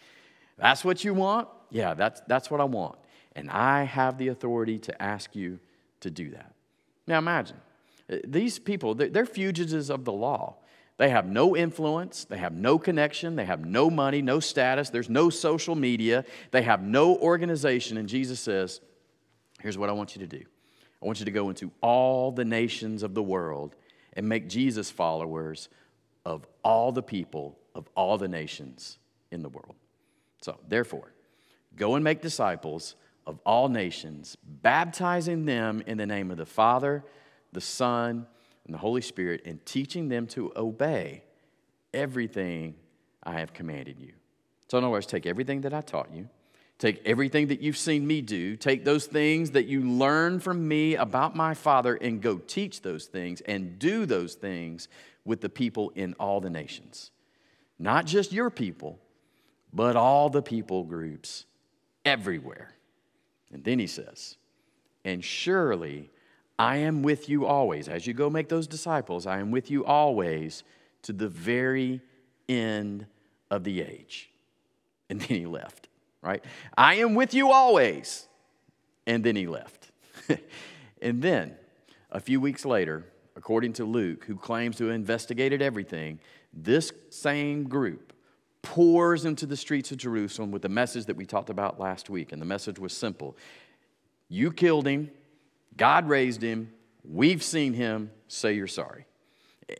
that's 0.56 0.84
what 0.84 1.02
you 1.02 1.14
want? 1.14 1.48
Yeah, 1.70 1.94
that's, 1.94 2.20
that's 2.28 2.50
what 2.50 2.60
I 2.60 2.64
want. 2.64 2.96
And 3.34 3.50
I 3.50 3.82
have 3.82 4.18
the 4.18 4.28
authority 4.28 4.78
to 4.80 5.02
ask 5.02 5.34
you 5.34 5.58
to 6.04 6.10
do 6.10 6.30
that. 6.30 6.54
Now 7.06 7.18
imagine, 7.18 7.56
uh, 8.10 8.16
these 8.24 8.58
people, 8.58 8.94
they're 8.94 9.26
fugitives 9.26 9.90
of 9.90 10.04
the 10.04 10.12
law. 10.12 10.56
They 10.96 11.10
have 11.10 11.26
no 11.26 11.56
influence, 11.56 12.24
they 12.24 12.36
have 12.36 12.52
no 12.52 12.78
connection, 12.78 13.34
they 13.34 13.44
have 13.46 13.64
no 13.64 13.90
money, 13.90 14.22
no 14.22 14.38
status, 14.38 14.90
there's 14.90 15.10
no 15.10 15.28
social 15.28 15.74
media, 15.74 16.24
they 16.52 16.62
have 16.62 16.82
no 16.82 17.16
organization. 17.16 17.96
And 17.96 18.08
Jesus 18.08 18.38
says, 18.38 18.80
Here's 19.60 19.76
what 19.76 19.88
I 19.88 19.92
want 19.92 20.14
you 20.14 20.20
to 20.20 20.28
do 20.28 20.44
I 21.02 21.06
want 21.06 21.18
you 21.18 21.24
to 21.24 21.32
go 21.32 21.48
into 21.48 21.72
all 21.80 22.30
the 22.30 22.44
nations 22.44 23.02
of 23.02 23.14
the 23.14 23.22
world 23.22 23.74
and 24.12 24.28
make 24.28 24.48
Jesus 24.48 24.90
followers 24.90 25.68
of 26.24 26.46
all 26.62 26.92
the 26.92 27.02
people 27.02 27.58
of 27.74 27.88
all 27.96 28.16
the 28.16 28.28
nations 28.28 28.98
in 29.32 29.42
the 29.42 29.48
world. 29.48 29.74
So, 30.42 30.58
therefore, 30.68 31.12
go 31.76 31.96
and 31.96 32.04
make 32.04 32.22
disciples 32.22 32.94
of 33.26 33.38
all 33.44 33.68
nations, 33.68 34.36
baptizing 34.44 35.44
them 35.44 35.82
in 35.86 35.98
the 35.98 36.06
name 36.06 36.30
of 36.30 36.36
the 36.36 36.46
Father, 36.46 37.04
the 37.52 37.60
Son, 37.60 38.26
and 38.66 38.74
the 38.74 38.78
Holy 38.78 39.00
Spirit, 39.00 39.42
and 39.44 39.64
teaching 39.64 40.08
them 40.08 40.26
to 40.28 40.52
obey 40.56 41.22
everything 41.92 42.74
I 43.22 43.38
have 43.38 43.52
commanded 43.52 43.98
you. 44.00 44.12
So, 44.68 44.78
in 44.78 44.84
other 44.84 44.90
words, 44.90 45.06
take 45.06 45.26
everything 45.26 45.62
that 45.62 45.72
I 45.72 45.80
taught 45.80 46.12
you, 46.12 46.28
take 46.78 47.00
everything 47.06 47.48
that 47.48 47.60
you've 47.60 47.76
seen 47.76 48.06
me 48.06 48.20
do, 48.20 48.56
take 48.56 48.84
those 48.84 49.06
things 49.06 49.52
that 49.52 49.66
you 49.66 49.82
learn 49.82 50.40
from 50.40 50.66
me 50.66 50.96
about 50.96 51.36
my 51.36 51.54
Father, 51.54 51.94
and 51.94 52.20
go 52.20 52.38
teach 52.38 52.82
those 52.82 53.06
things 53.06 53.40
and 53.42 53.78
do 53.78 54.06
those 54.06 54.34
things 54.34 54.88
with 55.24 55.40
the 55.40 55.48
people 55.48 55.90
in 55.94 56.14
all 56.14 56.40
the 56.40 56.50
nations. 56.50 57.10
Not 57.78 58.06
just 58.06 58.32
your 58.32 58.50
people, 58.50 58.98
but 59.72 59.96
all 59.96 60.30
the 60.30 60.42
people 60.42 60.84
groups 60.84 61.46
everywhere. 62.04 62.74
And 63.54 63.62
then 63.62 63.78
he 63.78 63.86
says, 63.86 64.36
And 65.04 65.24
surely 65.24 66.10
I 66.58 66.76
am 66.78 67.02
with 67.02 67.28
you 67.28 67.46
always. 67.46 67.88
As 67.88 68.06
you 68.06 68.12
go 68.12 68.28
make 68.28 68.48
those 68.48 68.66
disciples, 68.66 69.26
I 69.26 69.38
am 69.38 69.50
with 69.50 69.70
you 69.70 69.84
always 69.84 70.64
to 71.02 71.12
the 71.12 71.28
very 71.28 72.02
end 72.48 73.06
of 73.50 73.64
the 73.64 73.80
age. 73.80 74.30
And 75.08 75.20
then 75.20 75.28
he 75.28 75.46
left, 75.46 75.88
right? 76.20 76.44
I 76.76 76.96
am 76.96 77.14
with 77.14 77.32
you 77.32 77.52
always. 77.52 78.26
And 79.06 79.22
then 79.22 79.36
he 79.36 79.46
left. 79.46 79.90
and 81.02 81.22
then, 81.22 81.54
a 82.10 82.20
few 82.20 82.40
weeks 82.40 82.64
later, 82.64 83.06
according 83.36 83.74
to 83.74 83.84
Luke, 83.84 84.24
who 84.24 84.36
claims 84.36 84.76
to 84.76 84.86
have 84.86 84.94
investigated 84.94 85.62
everything, 85.62 86.18
this 86.52 86.92
same 87.10 87.64
group 87.64 88.13
pours 88.64 89.26
into 89.26 89.46
the 89.46 89.56
streets 89.56 89.92
of 89.92 89.98
Jerusalem 89.98 90.50
with 90.50 90.62
the 90.62 90.68
message 90.68 91.04
that 91.04 91.16
we 91.16 91.26
talked 91.26 91.50
about 91.50 91.78
last 91.78 92.10
week. 92.10 92.32
And 92.32 92.42
the 92.42 92.46
message 92.46 92.78
was 92.80 92.92
simple 92.92 93.36
You 94.28 94.50
killed 94.50 94.88
him, 94.88 95.10
God 95.76 96.08
raised 96.08 96.42
him, 96.42 96.72
we've 97.04 97.42
seen 97.42 97.74
him, 97.74 98.10
say 98.26 98.54
you're 98.54 98.66
sorry. 98.66 99.06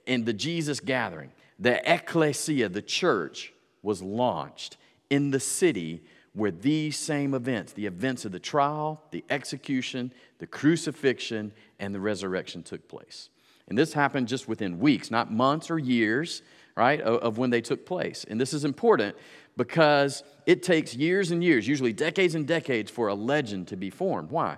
And 0.07 0.25
the 0.25 0.33
Jesus 0.33 0.79
gathering, 0.79 1.33
the 1.59 1.81
ecclesia, 1.93 2.69
the 2.69 2.83
church, 2.83 3.53
was 3.83 4.03
launched 4.03 4.77
in 5.11 5.31
the 5.31 5.41
city 5.41 6.05
where 6.35 6.51
these 6.51 6.99
same 6.99 7.33
events, 7.33 7.73
the 7.73 7.87
events 7.87 8.25
of 8.25 8.33
the 8.33 8.39
trial, 8.39 9.03
the 9.11 9.25
execution, 9.31 10.13
the 10.39 10.47
crucifixion, 10.47 11.53
and 11.79 11.95
the 11.95 12.01
resurrection 12.01 12.63
took 12.63 12.89
place. 12.89 13.31
And 13.69 13.79
this 13.79 13.93
happened 13.93 14.29
just 14.29 14.49
within 14.49 14.79
weeks, 14.79 15.11
not 15.11 15.33
months 15.33 15.71
or 15.71 15.79
years, 15.79 16.43
right, 16.77 17.01
of, 17.01 17.39
when 17.39 17.51
they 17.51 17.61
took 17.61 17.87
place. 17.87 18.25
And 18.29 18.41
this 18.41 18.53
is 18.53 18.65
important 18.65 19.17
because 19.57 20.25
it 20.47 20.63
takes 20.63 20.95
years 20.95 21.31
and 21.31 21.43
years, 21.43 21.69
usually 21.69 21.93
decades 21.93 22.35
and 22.35 22.47
decades, 22.47 22.91
for 22.91 23.09
a 23.09 23.15
legend 23.15 23.69
to 23.69 23.77
be 23.77 23.91
formed. 23.91 24.31
Why? 24.31 24.57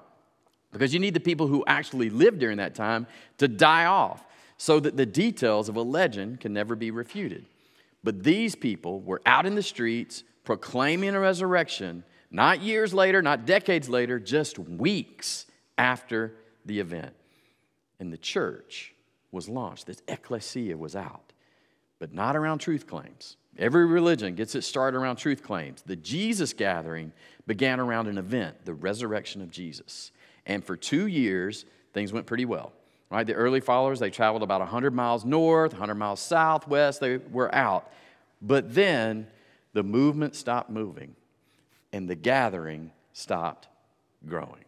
Because 0.73 0.95
you 0.95 1.01
need 1.01 1.15
the 1.15 1.21
people 1.21 1.47
who 1.47 1.65
actually 1.67 2.11
lived 2.11 2.39
during 2.39 2.59
that 2.59 2.75
time 2.75 3.07
to 3.39 3.49
die 3.49 3.87
off 3.87 4.25
so 4.57 4.81
that 4.81 4.97
the 4.97 5.07
details 5.07 5.69
of 5.69 5.77
a 5.77 5.83
legend 5.83 6.41
can 6.41 6.53
never 6.53 6.75
be 6.75 6.91
refuted. 6.91 7.45
But 8.03 8.23
these 8.23 8.55
people 8.55 9.01
were 9.01 9.21
out 9.27 9.47
in 9.47 9.55
the 9.55 9.63
streets 9.63 10.23
proclaiming 10.45 11.15
a 11.15 11.21
resurrection, 11.21 12.05
not 12.31 12.63
years 12.63 12.95
later, 12.95 13.21
not 13.21 13.47
decades 13.47 13.89
later, 13.89 14.19
just 14.19 14.59
weeks 14.59 15.47
after 15.77 16.35
the 16.65 16.81
event. 16.81 17.15
And 17.99 18.13
the 18.13 18.19
church 18.19 18.95
was 19.33 19.49
launched. 19.49 19.87
This 19.87 20.03
ecclesia 20.09 20.77
was 20.77 20.95
out, 20.95 21.26
but 21.99 22.13
not 22.13 22.37
around 22.37 22.59
truth 22.59 22.87
claims. 22.87 23.37
Every 23.59 23.87
religion 23.87 24.35
gets 24.35 24.55
its 24.55 24.67
start 24.67 24.95
around 24.95 25.17
truth 25.17 25.43
claims. 25.43 25.83
The 25.83 25.97
Jesus 25.97 26.53
gathering 26.53 27.13
began 27.47 27.81
around 27.81 28.07
an 28.07 28.19
event, 28.19 28.65
the 28.65 28.75
resurrection 28.75 29.41
of 29.41 29.51
Jesus. 29.51 30.13
And 30.45 30.65
for 30.65 30.77
two 30.77 31.07
years, 31.07 31.65
things 31.93 32.13
went 32.13 32.27
pretty 32.27 32.45
well. 32.45 32.73
Right? 33.11 33.27
The 33.27 33.35
early 33.35 33.61
followers, 33.61 34.01
they 34.01 34.11
traveled 34.11 34.43
about 34.43 34.61
100 34.61 34.93
miles 34.93 35.25
north, 35.25 35.73
100 35.73 35.95
miles 35.95 36.21
southwest. 36.21 37.01
They 37.01 37.17
were 37.17 37.55
out. 37.55 37.91
But 38.43 38.75
then 38.75 39.29
the 39.73 39.83
movement 39.83 40.35
stopped 40.35 40.71
moving 40.71 41.15
and 41.93 42.09
the 42.09 42.15
gathering 42.15 42.91
stopped 43.13 43.69
growing. 44.27 44.66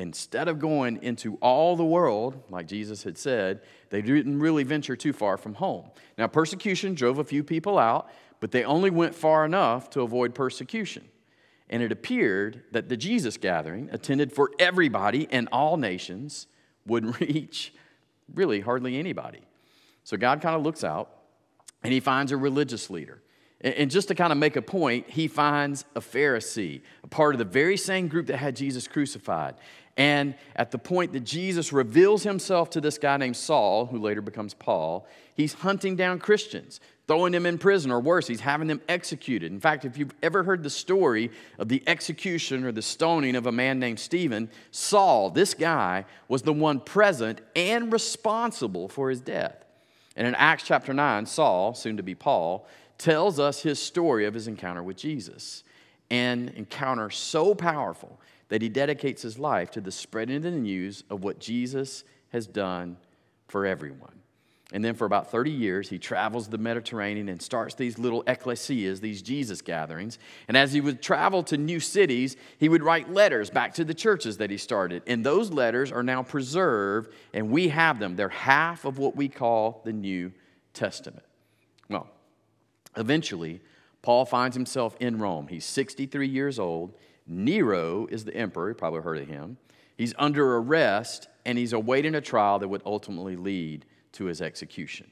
Instead 0.00 0.48
of 0.48 0.58
going 0.58 0.98
into 1.02 1.36
all 1.42 1.76
the 1.76 1.84
world, 1.84 2.42
like 2.48 2.66
Jesus 2.66 3.02
had 3.02 3.18
said, 3.18 3.60
they 3.90 4.00
didn't 4.00 4.40
really 4.40 4.64
venture 4.64 4.96
too 4.96 5.12
far 5.12 5.36
from 5.36 5.52
home. 5.52 5.90
Now, 6.16 6.26
persecution 6.26 6.94
drove 6.94 7.18
a 7.18 7.24
few 7.24 7.44
people 7.44 7.78
out, 7.78 8.08
but 8.40 8.50
they 8.50 8.64
only 8.64 8.88
went 8.88 9.14
far 9.14 9.44
enough 9.44 9.90
to 9.90 10.00
avoid 10.00 10.34
persecution. 10.34 11.06
And 11.68 11.82
it 11.82 11.92
appeared 11.92 12.62
that 12.72 12.88
the 12.88 12.96
Jesus 12.96 13.36
gathering, 13.36 13.90
attended 13.92 14.32
for 14.32 14.50
everybody 14.58 15.28
and 15.30 15.50
all 15.52 15.76
nations, 15.76 16.46
would 16.86 17.20
reach 17.20 17.74
really 18.32 18.60
hardly 18.60 18.98
anybody. 18.98 19.42
So 20.04 20.16
God 20.16 20.40
kind 20.40 20.56
of 20.56 20.62
looks 20.62 20.82
out 20.82 21.10
and 21.82 21.92
he 21.92 22.00
finds 22.00 22.32
a 22.32 22.38
religious 22.38 22.88
leader. 22.88 23.20
And 23.62 23.90
just 23.90 24.08
to 24.08 24.14
kind 24.14 24.32
of 24.32 24.38
make 24.38 24.56
a 24.56 24.62
point, 24.62 25.10
he 25.10 25.28
finds 25.28 25.84
a 25.94 26.00
Pharisee, 26.00 26.80
a 27.04 27.06
part 27.06 27.34
of 27.34 27.38
the 27.38 27.44
very 27.44 27.76
same 27.76 28.08
group 28.08 28.28
that 28.28 28.38
had 28.38 28.56
Jesus 28.56 28.88
crucified. 28.88 29.54
And 29.96 30.34
at 30.56 30.70
the 30.70 30.78
point 30.78 31.12
that 31.12 31.24
Jesus 31.24 31.72
reveals 31.72 32.22
himself 32.22 32.70
to 32.70 32.80
this 32.80 32.96
guy 32.96 33.16
named 33.16 33.36
Saul, 33.36 33.86
who 33.86 33.98
later 33.98 34.22
becomes 34.22 34.54
Paul, 34.54 35.06
he's 35.34 35.52
hunting 35.52 35.96
down 35.96 36.18
Christians, 36.18 36.80
throwing 37.06 37.32
them 37.32 37.44
in 37.44 37.58
prison, 37.58 37.90
or 37.90 38.00
worse, 38.00 38.26
he's 38.26 38.40
having 38.40 38.68
them 38.68 38.80
executed. 38.88 39.52
In 39.52 39.60
fact, 39.60 39.84
if 39.84 39.98
you've 39.98 40.14
ever 40.22 40.42
heard 40.42 40.62
the 40.62 40.70
story 40.70 41.30
of 41.58 41.68
the 41.68 41.82
execution 41.86 42.64
or 42.64 42.72
the 42.72 42.82
stoning 42.82 43.36
of 43.36 43.46
a 43.46 43.52
man 43.52 43.78
named 43.78 43.98
Stephen, 43.98 44.48
Saul, 44.70 45.30
this 45.30 45.54
guy, 45.54 46.06
was 46.28 46.42
the 46.42 46.52
one 46.52 46.80
present 46.80 47.40
and 47.56 47.92
responsible 47.92 48.88
for 48.88 49.10
his 49.10 49.20
death. 49.20 49.64
And 50.16 50.26
in 50.26 50.34
Acts 50.36 50.64
chapter 50.64 50.94
9, 50.94 51.26
Saul, 51.26 51.74
soon 51.74 51.96
to 51.96 52.02
be 52.02 52.14
Paul, 52.14 52.66
tells 52.96 53.40
us 53.40 53.62
his 53.62 53.80
story 53.80 54.26
of 54.26 54.34
his 54.34 54.46
encounter 54.46 54.82
with 54.82 54.96
Jesus. 54.96 55.64
An 56.10 56.52
encounter 56.56 57.10
so 57.10 57.54
powerful 57.54 58.20
that 58.50 58.62
he 58.62 58.68
dedicates 58.68 59.22
his 59.22 59.38
life 59.38 59.70
to 59.70 59.80
the 59.80 59.90
spreading 59.90 60.36
of 60.36 60.42
the 60.42 60.50
news 60.50 61.02
of 61.08 61.24
what 61.24 61.38
Jesus 61.38 62.04
has 62.32 62.46
done 62.46 62.98
for 63.48 63.64
everyone. 63.64 64.20
And 64.72 64.84
then 64.84 64.94
for 64.94 65.04
about 65.04 65.30
30 65.30 65.50
years, 65.50 65.88
he 65.88 65.98
travels 65.98 66.48
the 66.48 66.58
Mediterranean 66.58 67.28
and 67.28 67.42
starts 67.42 67.74
these 67.74 67.98
little 67.98 68.22
ecclesias, 68.24 69.00
these 69.00 69.20
Jesus 69.20 69.62
gatherings. 69.62 70.18
And 70.46 70.56
as 70.56 70.72
he 70.72 70.80
would 70.80 71.02
travel 71.02 71.42
to 71.44 71.56
new 71.56 71.80
cities, 71.80 72.36
he 72.58 72.68
would 72.68 72.82
write 72.82 73.12
letters 73.12 73.50
back 73.50 73.74
to 73.74 73.84
the 73.84 73.94
churches 73.94 74.36
that 74.36 74.50
he 74.50 74.56
started. 74.56 75.02
And 75.08 75.26
those 75.26 75.50
letters 75.50 75.90
are 75.90 76.04
now 76.04 76.22
preserved, 76.22 77.12
and 77.34 77.50
we 77.50 77.68
have 77.68 77.98
them. 77.98 78.14
They're 78.14 78.28
half 78.28 78.84
of 78.84 78.98
what 78.98 79.16
we 79.16 79.28
call 79.28 79.82
the 79.84 79.92
New 79.92 80.32
Testament. 80.72 81.24
Well, 81.88 82.08
eventually, 82.96 83.60
Paul 84.02 84.24
finds 84.24 84.54
himself 84.54 84.96
in 85.00 85.18
Rome. 85.18 85.48
He's 85.48 85.64
63 85.64 86.28
years 86.28 86.60
old. 86.60 86.94
Nero 87.30 88.06
is 88.10 88.24
the 88.24 88.34
emperor, 88.34 88.68
you 88.68 88.74
probably 88.74 89.00
heard 89.00 89.18
of 89.18 89.28
him. 89.28 89.56
He's 89.96 90.12
under 90.18 90.56
arrest 90.56 91.28
and 91.46 91.56
he's 91.56 91.72
awaiting 91.72 92.14
a 92.14 92.20
trial 92.20 92.58
that 92.58 92.68
would 92.68 92.82
ultimately 92.84 93.36
lead 93.36 93.86
to 94.12 94.24
his 94.24 94.42
execution. 94.42 95.10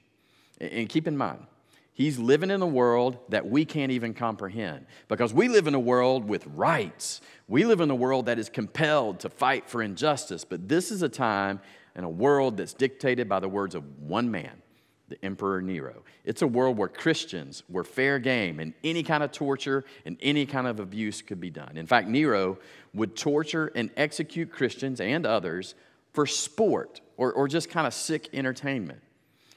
And 0.61 0.89
keep 0.89 1.07
in 1.07 1.17
mind, 1.17 1.47
he's 1.93 2.19
living 2.19 2.51
in 2.51 2.61
a 2.61 2.67
world 2.67 3.19
that 3.29 3.49
we 3.49 3.65
can't 3.65 3.93
even 3.93 4.15
comprehend 4.15 4.87
because 5.07 5.33
we 5.33 5.49
live 5.49 5.69
in 5.69 5.75
a 5.75 5.81
world 5.81 6.29
with 6.29 6.45
rights. 6.49 7.21
We 7.47 7.65
live 7.65 7.81
in 7.81 7.91
a 7.91 7.95
world 7.95 8.27
that 8.27 8.39
is 8.39 8.49
compelled 8.49 9.21
to 9.21 9.31
fight 9.31 9.71
for 9.71 9.81
injustice. 9.81 10.45
But 10.45 10.69
this 10.69 10.91
is 10.91 11.03
a 11.03 11.09
time 11.09 11.61
in 11.95 12.03
a 12.03 12.11
world 12.11 12.57
that's 12.57 12.75
dictated 12.75 13.29
by 13.29 13.39
the 13.39 13.49
words 13.49 13.77
of 13.77 13.85
one 14.01 14.31
man 14.31 14.63
the 15.09 15.23
Emperor 15.25 15.61
Nero. 15.63 16.03
It's 16.25 16.43
a 16.43 16.47
world 16.47 16.77
where 16.77 16.89
Christians 16.89 17.63
were 17.69 17.85
fair 17.85 18.19
game 18.19 18.61
and 18.61 18.75
any 18.85 19.03
kind 19.03 19.23
of 19.23 19.33
torture 19.33 19.85
and 20.05 20.17
any 20.21 20.47
kind 20.47 20.67
of 20.67 20.81
abuse 20.81 21.23
could 21.23 21.41
be 21.41 21.51
done. 21.51 21.77
In 21.77 21.87
fact, 21.87 22.09
Nero 22.09 22.59
would 22.95 23.17
torture 23.17 23.73
and 23.75 23.91
execute 23.97 24.53
Christians 24.53 25.01
and 25.01 25.27
others 25.27 25.75
for 26.13 26.27
sport 26.27 27.01
or, 27.17 27.33
or 27.33 27.49
just 27.49 27.71
kind 27.71 27.87
of 27.87 27.95
sick 27.95 28.29
entertainment. 28.33 29.01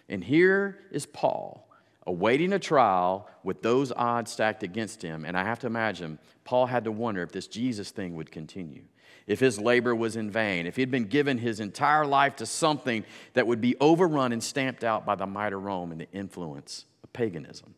And 0.10 0.24
here 0.24 0.80
is 0.92 1.06
Paul 1.06 1.68
awaiting 2.08 2.54
a 2.54 2.60
trial 2.60 3.30
with 3.44 3.62
those 3.62 3.92
odds 3.92 4.32
stacked 4.32 4.64
against 4.64 5.02
him. 5.02 5.26
And 5.26 5.38
I 5.38 5.44
have 5.44 5.60
to 5.60 5.68
imagine 5.68 6.20
Paul 6.44 6.66
had 6.66 6.84
to 6.86 6.92
wonder 6.92 7.22
if 7.22 7.32
this 7.32 7.48
Jesus 7.48 7.92
thing 7.92 8.16
would 8.16 8.32
continue 8.32 8.84
if 9.28 9.40
his 9.40 9.60
labor 9.60 9.96
was 9.96 10.16
in 10.16 10.30
vain, 10.30 10.66
if 10.66 10.76
he'd 10.76 10.92
been 10.92 11.06
given 11.06 11.38
his 11.38 11.60
entire 11.60 12.06
life 12.06 12.36
to 12.38 12.46
something 12.46 13.06
that 13.34 13.48
would 13.48 13.62
be 13.62 13.76
overrun 13.80 14.32
and 14.32 14.44
stamped 14.44 14.84
out 14.84 15.06
by 15.06 15.16
the 15.16 15.26
might 15.26 15.54
of 15.54 15.64
Rome 15.64 15.92
and 15.92 16.02
the 16.02 16.12
influence 16.12 16.86
of 17.04 17.14
paganism. 17.14 17.76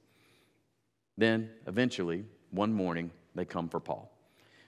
Then, 1.18 1.50
eventually, 1.68 2.26
one 2.52 2.74
morning, 2.74 3.12
they 3.36 3.46
come 3.46 3.70
for 3.70 3.80
Paul. 3.80 4.12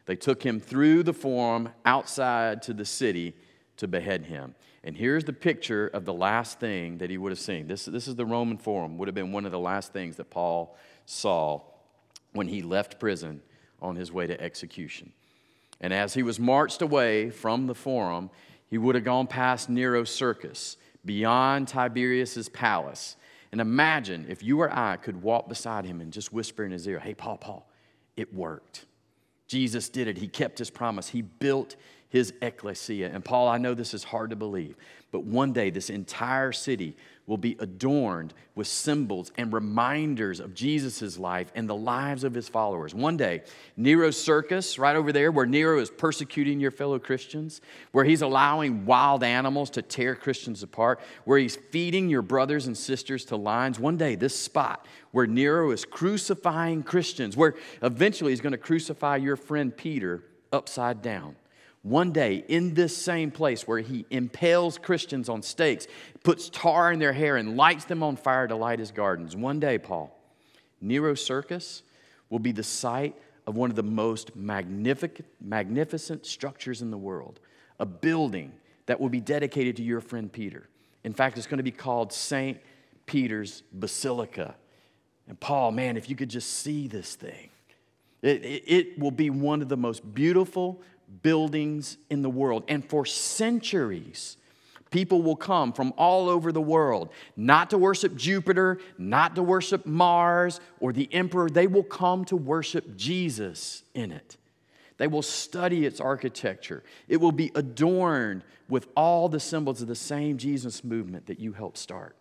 They 0.06 0.16
took 0.16 0.44
him 0.44 0.60
through 0.60 1.04
the 1.04 1.14
forum 1.14 1.70
outside 1.86 2.62
to 2.64 2.74
the 2.74 2.86
city 2.86 3.34
to 3.78 3.88
behead 3.88 4.26
him. 4.26 4.56
And 4.84 4.96
here's 4.96 5.24
the 5.24 5.34
picture 5.34 5.88
of 5.88 6.06
the 6.06 6.14
last 6.14 6.60
thing 6.60 7.00
that 7.00 7.10
he 7.10 7.18
would 7.18 7.32
have 7.32 7.40
seen. 7.40 7.68
This, 7.68 7.86
this 7.86 8.08
is 8.08 8.16
the 8.16 8.26
Roman 8.26 8.58
Forum, 8.58 8.98
would 8.98 9.08
have 9.08 9.16
been 9.16 9.32
one 9.32 9.46
of 9.46 9.52
the 9.52 9.60
last 9.60 9.94
things 9.94 10.18
that 10.18 10.30
Paul 10.30 10.78
saw 11.06 11.62
when 12.34 12.48
he 12.48 12.62
left 12.62 13.00
prison 13.00 13.42
on 13.82 13.96
his 13.96 14.12
way 14.12 14.28
to 14.28 14.40
execution. 14.40 15.12
And 15.82 15.94
as 15.94 16.14
he 16.14 16.24
was 16.24 16.40
marched 16.40 16.82
away 16.82 17.30
from 17.30 17.68
the 17.68 17.76
forum, 17.76 18.30
he 18.70 18.78
would 18.78 18.96
have 18.96 19.04
gone 19.04 19.28
past 19.28 19.70
Nero's 19.70 20.10
circus, 20.10 20.78
beyond 21.04 21.68
Tiberius's 21.68 22.50
palace. 22.50 23.16
And 23.52 23.62
imagine 23.62 24.26
if 24.28 24.44
you 24.44 24.62
or 24.62 24.76
I 24.76 24.98
could 24.98 25.22
walk 25.22 25.48
beside 25.48 25.86
him 25.86 26.02
and 26.02 26.12
just 26.12 26.34
whisper 26.34 26.64
in 26.64 26.72
his 26.72 26.88
ear, 26.88 27.00
Hey, 27.00 27.14
Paul, 27.14 27.38
Paul, 27.38 27.70
it 28.18 28.34
worked. 28.34 28.86
Jesus 29.48 29.90
did 29.90 30.08
it. 30.08 30.18
He 30.18 30.28
kept 30.28 30.58
his 30.58 30.70
promise. 30.70 31.10
He 31.10 31.22
built 31.22 31.76
his 32.16 32.34
ecclesia. 32.42 33.12
And 33.14 33.26
Paul, 33.26 33.50
I 33.50 33.58
know 33.58 33.74
this 33.74 33.94
is 33.94 34.06
hard 34.06 34.30
to 34.30 34.38
believe, 34.38 34.78
but 35.12 35.26
one 35.26 35.52
day 35.52 35.70
this 35.70 35.90
entire 35.90 36.54
city 36.54 36.96
will 37.28 37.36
be 37.36 37.58
adorned 37.60 38.34
with 38.56 38.68
symbols 38.68 39.34
and 39.38 39.52
reminders 39.52 40.40
of 40.40 40.54
Jesus' 40.54 41.20
life 41.20 41.52
and 41.56 41.68
the 41.68 41.76
lives 41.76 42.24
of 42.24 42.34
his 42.34 42.48
followers. 42.48 42.96
One 42.96 43.18
day, 43.18 43.44
Nero's 43.76 44.16
circus, 44.16 44.80
right 44.80 44.96
over 44.96 45.12
there, 45.12 45.30
where 45.30 45.46
Nero 45.46 45.78
is 45.78 45.90
persecuting 45.90 46.62
your 46.62 46.72
fellow 46.72 47.00
Christians, 47.00 47.60
where 47.92 48.06
he's 48.06 48.22
allowing 48.22 48.86
wild 48.86 49.22
animals 49.22 49.70
to 49.72 49.82
tear 49.82 50.16
Christians 50.16 50.64
apart, 50.64 51.02
where 51.26 51.38
he's 51.38 51.58
feeding 51.58 52.08
your 52.08 52.22
brothers 52.22 52.66
and 52.66 52.78
sisters 52.78 53.26
to 53.26 53.36
lions. 53.36 53.78
One 53.78 53.98
day, 53.98 54.16
this 54.16 54.40
spot 54.40 54.86
where 55.12 55.28
Nero 55.28 55.72
is 55.72 55.84
crucifying 55.84 56.82
Christians, 56.82 57.36
where 57.36 57.56
eventually 57.82 58.32
he's 58.32 58.40
going 58.40 58.52
to 58.52 58.58
crucify 58.58 59.18
your 59.18 59.36
friend 59.36 59.76
Peter 59.76 60.24
upside 60.54 61.02
down 61.02 61.36
one 61.86 62.12
day, 62.12 62.44
in 62.48 62.74
this 62.74 62.98
same 62.98 63.30
place 63.30 63.68
where 63.68 63.78
he 63.78 64.08
impales 64.10 64.80
Christians 64.80 65.30
on 65.30 65.44
stakes, 65.44 65.86
puts 66.24 66.50
tar 66.50 66.92
in 66.92 66.98
their 66.98 67.14
hair, 67.14 67.38
and 67.38 67.56
lights 67.56 67.86
them 67.86 68.02
on 68.02 68.16
fire 68.16 68.48
to 68.48 68.56
light 68.56 68.80
his 68.80 68.90
gardens, 68.90 69.36
one 69.36 69.60
day, 69.60 69.78
Paul, 69.78 70.20
Nero's 70.82 71.24
Circus 71.24 71.84
will 72.32 72.40
be 72.40 72.52
the 72.52 72.64
site 72.64 73.16
of 73.46 73.56
one 73.56 73.70
of 73.70 73.76
the 73.76 73.84
most 73.84 74.36
magnificent, 74.36 75.28
magnificent 75.40 76.26
structures 76.26 76.82
in 76.82 76.90
the 76.90 76.98
world, 76.98 77.40
a 77.80 77.86
building 77.86 78.52
that 78.88 79.00
will 79.00 79.10
be 79.10 79.22
dedicated 79.22 79.76
to 79.76 79.84
your 79.84 80.02
friend 80.02 80.32
Peter. 80.32 80.68
In 81.04 81.14
fact, 81.14 81.38
it's 81.38 81.46
going 81.46 81.60
to 81.60 81.64
be 81.64 81.70
called 81.70 82.12
St. 82.12 82.60
Peter's 83.06 83.62
basilica. 83.72 84.56
And 85.28 85.40
Paul, 85.40 85.72
man, 85.72 85.98
if 85.98 86.10
you 86.10 86.16
could 86.16 86.30
just 86.30 86.50
see 86.50 86.88
this 86.88 87.14
thing, 87.14 87.52
it, 88.24 88.44
it, 88.44 88.64
it 88.66 89.00
will 89.00 89.12
be 89.12 89.30
one 89.30 89.62
of 89.62 89.70
the 89.70 89.78
most 89.78 90.16
beautiful 90.16 90.82
buildings 91.22 91.98
in 92.10 92.22
the 92.22 92.30
world. 92.30 92.64
And 92.68 92.84
for 92.84 93.06
centuries, 93.06 94.38
people 94.92 95.22
will 95.22 95.36
come 95.36 95.74
from 95.74 95.94
all 95.98 96.30
over 96.30 96.52
the 96.52 96.62
world, 96.62 97.10
not 97.36 97.70
to 97.72 97.78
worship 97.78 98.16
Jupiter, 98.16 98.80
not 98.98 99.36
to 99.36 99.44
worship 99.44 99.86
Mars 99.86 100.60
or 100.80 100.94
the 100.94 101.10
emperor. 101.14 101.50
They 101.50 101.68
will 101.68 101.84
come 101.84 102.26
to 102.26 102.36
worship 102.36 102.96
Jesus 102.96 103.84
in 103.94 104.12
it. 104.12 104.38
They 104.98 105.08
will 105.08 105.22
study 105.22 105.86
its 105.86 106.00
architecture. 106.00 106.84
It 107.08 107.18
will 107.18 107.34
be 107.34 107.52
adorned 107.56 108.44
with 108.70 108.88
all 108.96 109.30
the 109.30 109.40
symbols 109.40 109.82
of 109.82 109.88
the 109.88 109.96
same 109.96 110.38
Jesus 110.38 110.84
movement 110.84 111.26
that 111.28 111.40
you 111.40 111.54
helped 111.54 111.78
start. 111.78 112.16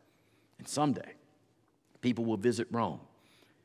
And 0.59 0.67
someday, 0.67 1.13
people 2.01 2.25
will 2.25 2.37
visit 2.37 2.67
Rome, 2.71 3.01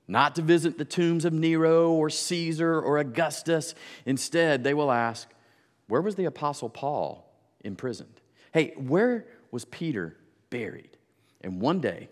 not 0.09 0.35
to 0.35 0.41
visit 0.41 0.77
the 0.77 0.85
tombs 0.85 1.23
of 1.23 1.33
Nero 1.33 1.91
or 1.91 2.09
Caesar 2.09 2.81
or 2.81 2.97
Augustus. 2.97 3.75
Instead, 4.05 4.63
they 4.63 4.73
will 4.73 4.91
ask, 4.91 5.29
Where 5.87 6.01
was 6.01 6.15
the 6.15 6.25
Apostle 6.25 6.69
Paul 6.69 7.31
imprisoned? 7.63 8.19
Hey, 8.51 8.73
where 8.75 9.27
was 9.51 9.65
Peter 9.65 10.17
buried? 10.49 10.97
And 11.41 11.61
one 11.61 11.79
day, 11.79 12.09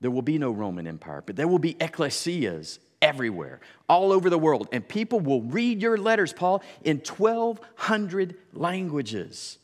there 0.00 0.10
will 0.10 0.22
be 0.22 0.38
no 0.38 0.50
Roman 0.50 0.86
Empire, 0.86 1.22
but 1.24 1.36
there 1.36 1.48
will 1.48 1.58
be 1.58 1.74
ecclesias 1.74 2.78
everywhere, 3.02 3.60
all 3.88 4.12
over 4.12 4.30
the 4.30 4.38
world. 4.38 4.68
And 4.72 4.86
people 4.86 5.20
will 5.20 5.42
read 5.42 5.82
your 5.82 5.96
letters, 5.96 6.32
Paul, 6.32 6.62
in 6.84 6.98
1,200 6.98 8.36
languages. 8.54 9.58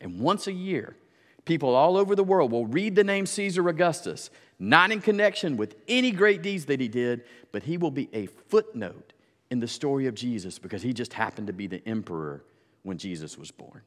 And 0.00 0.20
once 0.20 0.46
a 0.46 0.52
year, 0.52 0.96
people 1.44 1.74
all 1.74 1.96
over 1.96 2.14
the 2.14 2.24
world 2.24 2.52
will 2.52 2.66
read 2.66 2.94
the 2.94 3.04
name 3.04 3.26
Caesar 3.26 3.68
Augustus, 3.68 4.30
not 4.58 4.90
in 4.90 5.00
connection 5.00 5.56
with 5.56 5.76
any 5.86 6.10
great 6.10 6.42
deeds 6.42 6.66
that 6.66 6.80
he 6.80 6.88
did, 6.88 7.24
but 7.52 7.62
he 7.62 7.76
will 7.76 7.90
be 7.90 8.08
a 8.12 8.26
footnote 8.26 9.12
in 9.50 9.60
the 9.60 9.68
story 9.68 10.06
of 10.06 10.14
Jesus 10.14 10.58
because 10.58 10.82
he 10.82 10.92
just 10.92 11.12
happened 11.12 11.46
to 11.46 11.52
be 11.52 11.66
the 11.66 11.86
emperor 11.86 12.44
when 12.82 12.98
Jesus 12.98 13.36
was 13.36 13.50
born. 13.50 13.82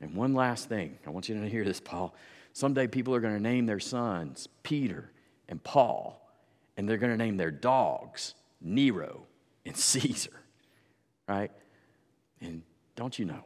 And 0.00 0.14
one 0.14 0.34
last 0.34 0.68
thing, 0.68 0.98
I 1.06 1.10
want 1.10 1.28
you 1.28 1.40
to 1.40 1.48
hear 1.48 1.64
this, 1.64 1.80
Paul. 1.80 2.14
Someday 2.52 2.86
people 2.86 3.14
are 3.14 3.20
going 3.20 3.34
to 3.34 3.42
name 3.42 3.66
their 3.66 3.80
sons 3.80 4.48
Peter 4.62 5.10
and 5.48 5.62
Paul, 5.62 6.20
and 6.76 6.88
they're 6.88 6.98
going 6.98 7.12
to 7.12 7.18
name 7.18 7.36
their 7.36 7.50
dogs 7.50 8.34
Nero 8.60 9.22
and 9.66 9.76
Caesar, 9.76 10.40
right? 11.28 11.50
And 12.40 12.62
don't 12.96 13.18
you 13.18 13.24
know 13.24 13.44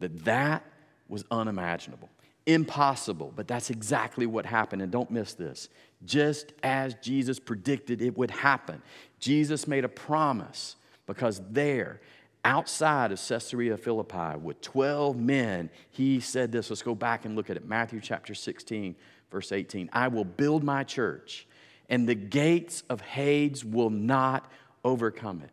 that 0.00 0.24
that 0.24 0.64
was 1.08 1.24
unimaginable, 1.30 2.08
impossible, 2.52 3.32
but 3.34 3.48
that's 3.48 3.70
exactly 3.70 4.26
what 4.26 4.46
happened. 4.46 4.82
And 4.82 4.90
don't 4.90 5.10
miss 5.10 5.34
this. 5.34 5.68
Just 6.04 6.52
as 6.62 6.94
Jesus 6.94 7.38
predicted 7.38 8.00
it 8.00 8.16
would 8.16 8.30
happen, 8.30 8.82
Jesus 9.18 9.66
made 9.66 9.84
a 9.84 9.88
promise 9.88 10.76
because 11.06 11.40
there, 11.50 12.00
outside 12.44 13.12
of 13.12 13.20
Caesarea 13.20 13.76
Philippi, 13.76 14.38
with 14.40 14.60
12 14.60 15.18
men, 15.18 15.70
he 15.90 16.20
said 16.20 16.52
this. 16.52 16.70
Let's 16.70 16.82
go 16.82 16.94
back 16.94 17.24
and 17.24 17.36
look 17.36 17.50
at 17.50 17.56
it. 17.56 17.66
Matthew 17.66 18.00
chapter 18.00 18.34
16, 18.34 18.94
verse 19.30 19.52
18. 19.52 19.90
I 19.92 20.08
will 20.08 20.24
build 20.24 20.64
my 20.64 20.84
church, 20.84 21.46
and 21.88 22.08
the 22.08 22.14
gates 22.14 22.82
of 22.88 23.00
Hades 23.00 23.64
will 23.64 23.90
not 23.90 24.50
overcome 24.84 25.42
it 25.42 25.50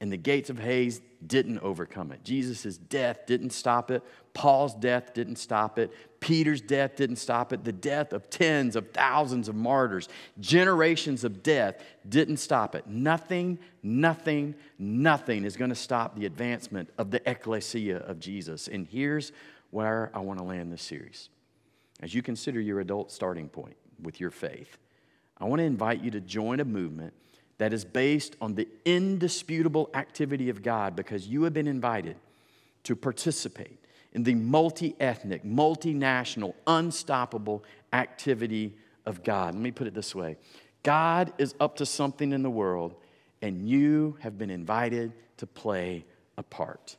and 0.00 0.10
the 0.10 0.16
gates 0.16 0.50
of 0.50 0.58
Hades 0.58 1.00
didn't 1.26 1.58
overcome 1.60 2.12
it. 2.12 2.24
Jesus' 2.24 2.76
death 2.76 3.26
didn't 3.26 3.50
stop 3.50 3.90
it. 3.90 4.02
Paul's 4.32 4.74
death 4.74 5.12
didn't 5.12 5.36
stop 5.36 5.78
it. 5.78 5.92
Peter's 6.20 6.60
death 6.60 6.96
didn't 6.96 7.16
stop 7.16 7.52
it. 7.52 7.64
The 7.64 7.72
death 7.72 8.12
of 8.12 8.30
tens 8.30 8.76
of 8.76 8.90
thousands 8.90 9.48
of 9.48 9.54
martyrs, 9.54 10.08
generations 10.38 11.24
of 11.24 11.42
death 11.42 11.82
didn't 12.08 12.38
stop 12.38 12.74
it. 12.74 12.86
Nothing, 12.86 13.58
nothing, 13.82 14.54
nothing 14.78 15.44
is 15.44 15.56
going 15.56 15.70
to 15.70 15.76
stop 15.76 16.16
the 16.16 16.26
advancement 16.26 16.90
of 16.96 17.10
the 17.10 17.28
ecclesia 17.28 17.98
of 17.98 18.18
Jesus. 18.18 18.68
And 18.68 18.86
here's 18.86 19.32
where 19.70 20.10
I 20.14 20.20
want 20.20 20.38
to 20.38 20.44
land 20.44 20.72
this 20.72 20.82
series. 20.82 21.28
As 22.00 22.14
you 22.14 22.22
consider 22.22 22.60
your 22.60 22.80
adult 22.80 23.10
starting 23.10 23.48
point 23.48 23.76
with 24.02 24.20
your 24.20 24.30
faith, 24.30 24.78
I 25.38 25.44
want 25.44 25.60
to 25.60 25.64
invite 25.64 26.02
you 26.02 26.10
to 26.12 26.20
join 26.20 26.60
a 26.60 26.64
movement 26.64 27.14
that 27.60 27.74
is 27.74 27.84
based 27.84 28.36
on 28.40 28.54
the 28.54 28.66
indisputable 28.86 29.90
activity 29.92 30.48
of 30.48 30.62
God 30.62 30.96
because 30.96 31.28
you 31.28 31.42
have 31.42 31.52
been 31.52 31.66
invited 31.66 32.16
to 32.84 32.96
participate 32.96 33.84
in 34.14 34.22
the 34.22 34.34
multi 34.34 34.96
ethnic, 34.98 35.44
multinational, 35.44 36.54
unstoppable 36.66 37.62
activity 37.92 38.74
of 39.04 39.22
God. 39.22 39.52
Let 39.52 39.62
me 39.62 39.72
put 39.72 39.86
it 39.86 39.92
this 39.92 40.14
way 40.14 40.38
God 40.82 41.34
is 41.36 41.54
up 41.60 41.76
to 41.76 41.86
something 41.86 42.32
in 42.32 42.42
the 42.42 42.48
world, 42.48 42.94
and 43.42 43.68
you 43.68 44.16
have 44.20 44.38
been 44.38 44.50
invited 44.50 45.12
to 45.36 45.46
play 45.46 46.06
a 46.38 46.42
part. 46.42 46.96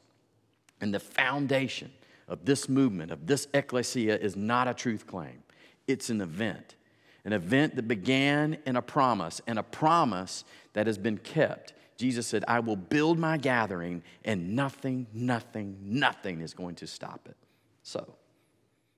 And 0.79 0.93
the 0.93 0.99
foundation 0.99 1.91
of 2.27 2.45
this 2.45 2.69
movement, 2.69 3.11
of 3.11 3.25
this 3.25 3.47
ecclesia, 3.55 4.15
is 4.15 4.35
not 4.35 4.67
a 4.67 4.75
truth 4.75 5.07
claim, 5.07 5.41
it's 5.87 6.11
an 6.11 6.21
event 6.21 6.75
an 7.25 7.33
event 7.33 7.75
that 7.75 7.87
began 7.87 8.57
in 8.65 8.75
a 8.75 8.81
promise, 8.81 9.41
and 9.47 9.59
a 9.59 9.63
promise 9.63 10.43
that 10.73 10.87
has 10.87 10.97
been 10.97 11.17
kept. 11.17 11.73
Jesus 11.97 12.25
said, 12.25 12.43
I 12.47 12.59
will 12.61 12.75
build 12.75 13.19
my 13.19 13.37
gathering, 13.37 14.01
and 14.25 14.55
nothing, 14.55 15.07
nothing, 15.13 15.77
nothing 15.83 16.41
is 16.41 16.53
going 16.53 16.75
to 16.75 16.87
stop 16.87 17.27
it. 17.29 17.37
So, 17.83 18.15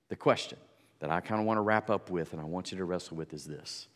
the 0.08 0.16
question 0.16 0.58
that 1.00 1.12
I 1.12 1.20
kind 1.20 1.42
of 1.42 1.48
want 1.48 1.58
to 1.58 1.62
wrap 1.62 1.90
up 1.90 2.10
with, 2.10 2.32
and 2.32 2.42
I 2.42 2.46
want 2.46 2.72
you 2.72 2.78
to 2.78 2.86
wrestle 2.86 3.18
with, 3.18 3.34
is 3.34 3.46
this 3.46 3.88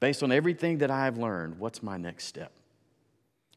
Based 0.00 0.22
on 0.22 0.32
everything 0.32 0.78
that 0.78 0.90
I've 0.90 1.18
learned, 1.18 1.58
what's 1.58 1.82
my 1.82 1.96
next 1.96 2.24
step? 2.24 2.52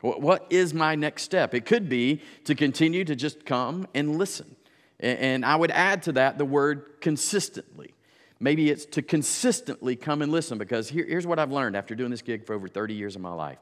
What 0.02 0.48
is 0.50 0.74
my 0.74 0.96
next 0.96 1.24
step? 1.24 1.54
It 1.54 1.66
could 1.66 1.88
be 1.88 2.22
to 2.46 2.56
continue 2.56 3.06
to 3.06 3.16
just 3.16 3.46
come 3.46 3.88
and 3.94 4.18
listen. 4.18 4.56
And 5.00 5.46
I 5.46 5.56
would 5.56 5.72
add 5.72 6.04
to 6.04 6.14
that 6.14 6.40
the 6.40 6.46
word 6.46 7.02
consistently. 7.02 7.94
Maybe 8.42 8.72
it's 8.72 8.86
to 8.88 9.04
consistently 9.04 9.96
come 9.96 10.24
and 10.24 10.32
listen 10.32 10.58
because 10.58 10.90
here, 10.90 11.06
here's 11.06 11.28
what 11.28 11.38
I've 11.38 11.52
learned 11.52 11.78
after 11.78 11.94
doing 11.94 12.10
this 12.10 12.24
gig 12.24 12.44
for 12.44 12.56
over 12.56 12.68
30 12.68 12.96
years 12.96 13.16
of 13.16 13.22
my 13.22 13.32
life. 13.32 13.60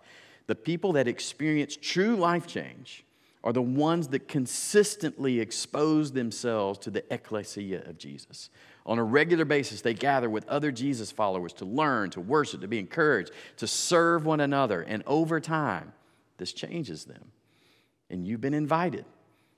The 0.47 0.55
people 0.55 0.93
that 0.93 1.05
experience 1.05 1.77
true 1.79 2.15
life 2.15 2.47
change 2.47 3.03
are 3.43 3.51
the 3.51 3.61
ones 3.61 4.07
that 4.07 4.29
consistently 4.29 5.41
expose 5.41 6.13
themselves 6.13 6.79
to 6.79 6.91
the 6.91 7.03
ecclesia 7.13 7.83
of 7.89 7.97
Jesus. 7.97 8.49
On 8.85 8.97
a 8.97 9.03
regular 9.03 9.43
basis, 9.43 9.81
they 9.81 9.93
gather 9.93 10.29
with 10.29 10.47
other 10.47 10.71
Jesus 10.71 11.11
followers 11.11 11.51
to 11.53 11.65
learn, 11.65 12.09
to 12.11 12.21
worship, 12.21 12.61
to 12.61 12.67
be 12.69 12.79
encouraged, 12.79 13.31
to 13.57 13.67
serve 13.67 14.25
one 14.25 14.39
another. 14.39 14.81
And 14.81 15.03
over 15.05 15.41
time, 15.41 15.91
this 16.37 16.53
changes 16.53 17.03
them. 17.03 17.31
And 18.09 18.25
you've 18.25 18.41
been 18.41 18.53
invited 18.53 19.03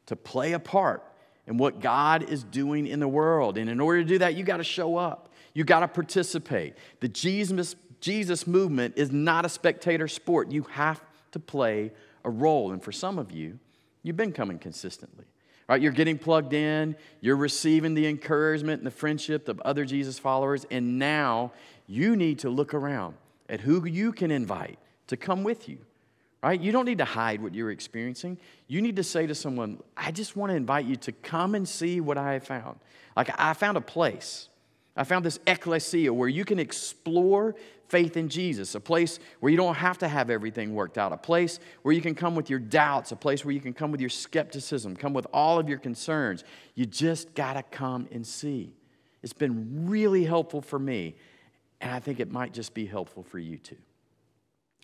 to 0.07 0.15
play 0.15 0.53
a 0.53 0.59
part 0.59 1.03
and 1.47 1.59
what 1.59 1.79
God 1.79 2.29
is 2.29 2.43
doing 2.43 2.87
in 2.87 2.99
the 2.99 3.07
world. 3.07 3.57
And 3.57 3.69
in 3.69 3.79
order 3.79 4.01
to 4.01 4.07
do 4.07 4.17
that, 4.19 4.35
you 4.35 4.43
got 4.43 4.57
to 4.57 4.63
show 4.63 4.97
up. 4.97 5.29
You 5.53 5.63
got 5.63 5.81
to 5.81 5.87
participate. 5.87 6.75
The 6.99 7.07
Jesus, 7.07 7.75
Jesus 7.99 8.47
movement 8.47 8.93
is 8.97 9.11
not 9.11 9.45
a 9.45 9.49
spectator 9.49 10.07
sport. 10.07 10.51
You 10.51 10.63
have 10.63 11.01
to 11.31 11.39
play 11.39 11.91
a 12.23 12.29
role. 12.29 12.71
And 12.71 12.81
for 12.81 12.91
some 12.91 13.19
of 13.19 13.31
you, 13.31 13.59
you've 14.03 14.17
been 14.17 14.31
coming 14.31 14.59
consistently. 14.59 15.25
Right? 15.67 15.81
You're 15.81 15.91
getting 15.93 16.17
plugged 16.17 16.53
in, 16.53 16.97
you're 17.21 17.37
receiving 17.37 17.93
the 17.93 18.05
encouragement 18.07 18.81
and 18.81 18.87
the 18.87 18.91
friendship 18.91 19.47
of 19.47 19.61
other 19.61 19.85
Jesus 19.85 20.19
followers, 20.19 20.65
and 20.69 20.99
now 20.99 21.53
you 21.87 22.17
need 22.17 22.39
to 22.39 22.49
look 22.49 22.73
around 22.73 23.15
at 23.47 23.61
who 23.61 23.85
you 23.85 24.11
can 24.11 24.31
invite 24.31 24.79
to 25.07 25.15
come 25.15 25.43
with 25.43 25.69
you 25.69 25.77
right? 26.43 26.59
You 26.59 26.71
don't 26.71 26.85
need 26.85 26.97
to 26.97 27.05
hide 27.05 27.41
what 27.41 27.53
you're 27.53 27.71
experiencing. 27.71 28.37
You 28.67 28.81
need 28.81 28.95
to 28.95 29.03
say 29.03 29.27
to 29.27 29.35
someone, 29.35 29.81
I 29.95 30.11
just 30.11 30.35
want 30.35 30.51
to 30.51 30.55
invite 30.55 30.85
you 30.85 30.95
to 30.97 31.11
come 31.11 31.55
and 31.55 31.67
see 31.67 32.01
what 32.01 32.17
I 32.17 32.33
have 32.33 32.43
found. 32.43 32.79
Like, 33.15 33.29
I 33.39 33.53
found 33.53 33.77
a 33.77 33.81
place. 33.81 34.49
I 34.95 35.03
found 35.03 35.23
this 35.25 35.39
ecclesia 35.47 36.13
where 36.13 36.27
you 36.27 36.43
can 36.43 36.59
explore 36.59 37.55
faith 37.87 38.17
in 38.17 38.29
Jesus, 38.29 38.73
a 38.73 38.79
place 38.79 39.19
where 39.39 39.51
you 39.51 39.57
don't 39.57 39.75
have 39.75 39.97
to 39.99 40.07
have 40.07 40.29
everything 40.29 40.73
worked 40.73 40.97
out, 40.97 41.11
a 41.11 41.17
place 41.17 41.59
where 41.81 41.93
you 41.93 42.01
can 42.01 42.15
come 42.15 42.35
with 42.35 42.49
your 42.49 42.59
doubts, 42.59 43.11
a 43.11 43.15
place 43.15 43.43
where 43.43 43.53
you 43.53 43.59
can 43.59 43.73
come 43.73 43.91
with 43.91 43.99
your 43.99 44.09
skepticism, 44.09 44.95
come 44.95 45.13
with 45.13 45.27
all 45.33 45.59
of 45.59 45.67
your 45.67 45.77
concerns. 45.77 46.43
You 46.73 46.85
just 46.85 47.35
got 47.35 47.53
to 47.53 47.63
come 47.63 48.07
and 48.11 48.25
see. 48.25 48.73
It's 49.23 49.33
been 49.33 49.89
really 49.89 50.23
helpful 50.23 50.61
for 50.61 50.79
me, 50.79 51.15
and 51.79 51.91
I 51.91 51.99
think 51.99 52.19
it 52.19 52.31
might 52.31 52.53
just 52.53 52.73
be 52.73 52.85
helpful 52.85 53.23
for 53.23 53.39
you 53.39 53.57
too. 53.57 53.77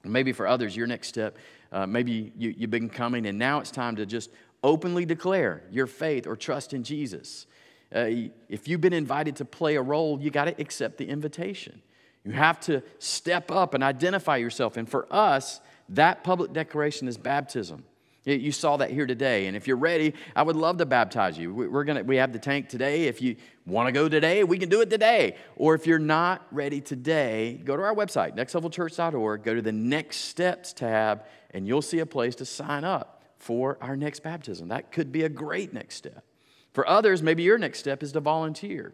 Maybe 0.03 0.31
for 0.31 0.47
others, 0.47 0.75
your 0.75 0.87
next 0.87 1.07
step, 1.07 1.37
uh, 1.71 1.85
maybe 1.85 2.31
you, 2.37 2.53
you've 2.57 2.69
been 2.69 2.89
coming 2.89 3.25
and 3.25 3.37
now 3.37 3.59
it's 3.59 3.71
time 3.71 3.95
to 3.97 4.05
just 4.05 4.29
openly 4.63 5.05
declare 5.05 5.63
your 5.71 5.87
faith 5.87 6.27
or 6.27 6.35
trust 6.35 6.73
in 6.73 6.83
Jesus. 6.83 7.45
Uh, 7.93 8.05
if 8.49 8.67
you've 8.67 8.81
been 8.81 8.93
invited 8.93 9.35
to 9.37 9.45
play 9.45 9.75
a 9.75 9.81
role, 9.81 10.19
you 10.19 10.29
got 10.29 10.45
to 10.45 10.61
accept 10.61 10.97
the 10.97 11.07
invitation. 11.07 11.81
You 12.23 12.33
have 12.33 12.59
to 12.61 12.83
step 12.99 13.51
up 13.51 13.73
and 13.73 13.83
identify 13.83 14.37
yourself. 14.37 14.75
And 14.75 14.89
for 14.89 15.07
us, 15.09 15.61
that 15.89 16.23
public 16.23 16.51
declaration 16.51 17.07
is 17.07 17.17
baptism. 17.17 17.85
You 18.27 18.51
saw 18.51 18.75
that 18.77 18.91
here 18.91 19.05
today. 19.05 19.47
And 19.47 19.55
if 19.55 19.67
you're 19.67 19.77
ready, 19.77 20.13
I 20.35 20.43
would 20.43 20.57
love 20.57 20.77
to 20.79 20.85
baptize 20.85 21.37
you. 21.37 21.53
We're 21.53 21.85
gonna, 21.85 22.03
we 22.03 22.17
have 22.17 22.33
the 22.33 22.39
tank 22.39 22.67
today. 22.67 23.03
If 23.03 23.21
you 23.21 23.37
want 23.65 23.87
to 23.87 23.93
go 23.93 24.09
today, 24.09 24.43
we 24.43 24.57
can 24.57 24.67
do 24.67 24.81
it 24.81 24.89
today. 24.89 25.37
Or 25.55 25.75
if 25.75 25.87
you're 25.87 25.97
not 25.97 26.45
ready 26.51 26.81
today, 26.81 27.61
go 27.63 27.77
to 27.77 27.83
our 27.83 27.95
website, 27.95 28.35
nextlevelchurch.org, 28.35 29.43
go 29.43 29.55
to 29.55 29.61
the 29.61 29.71
Next 29.71 30.17
Steps 30.17 30.73
tab, 30.73 31.23
and 31.51 31.65
you'll 31.65 31.81
see 31.81 31.99
a 31.99 32.05
place 32.05 32.35
to 32.35 32.45
sign 32.45 32.83
up 32.83 33.23
for 33.37 33.77
our 33.79 33.95
next 33.95 34.23
baptism. 34.23 34.67
That 34.67 34.91
could 34.91 35.13
be 35.13 35.23
a 35.23 35.29
great 35.29 35.73
next 35.73 35.95
step. 35.95 36.25
For 36.73 36.85
others, 36.85 37.23
maybe 37.23 37.43
your 37.43 37.57
next 37.57 37.79
step 37.79 38.03
is 38.03 38.11
to 38.11 38.19
volunteer. 38.19 38.93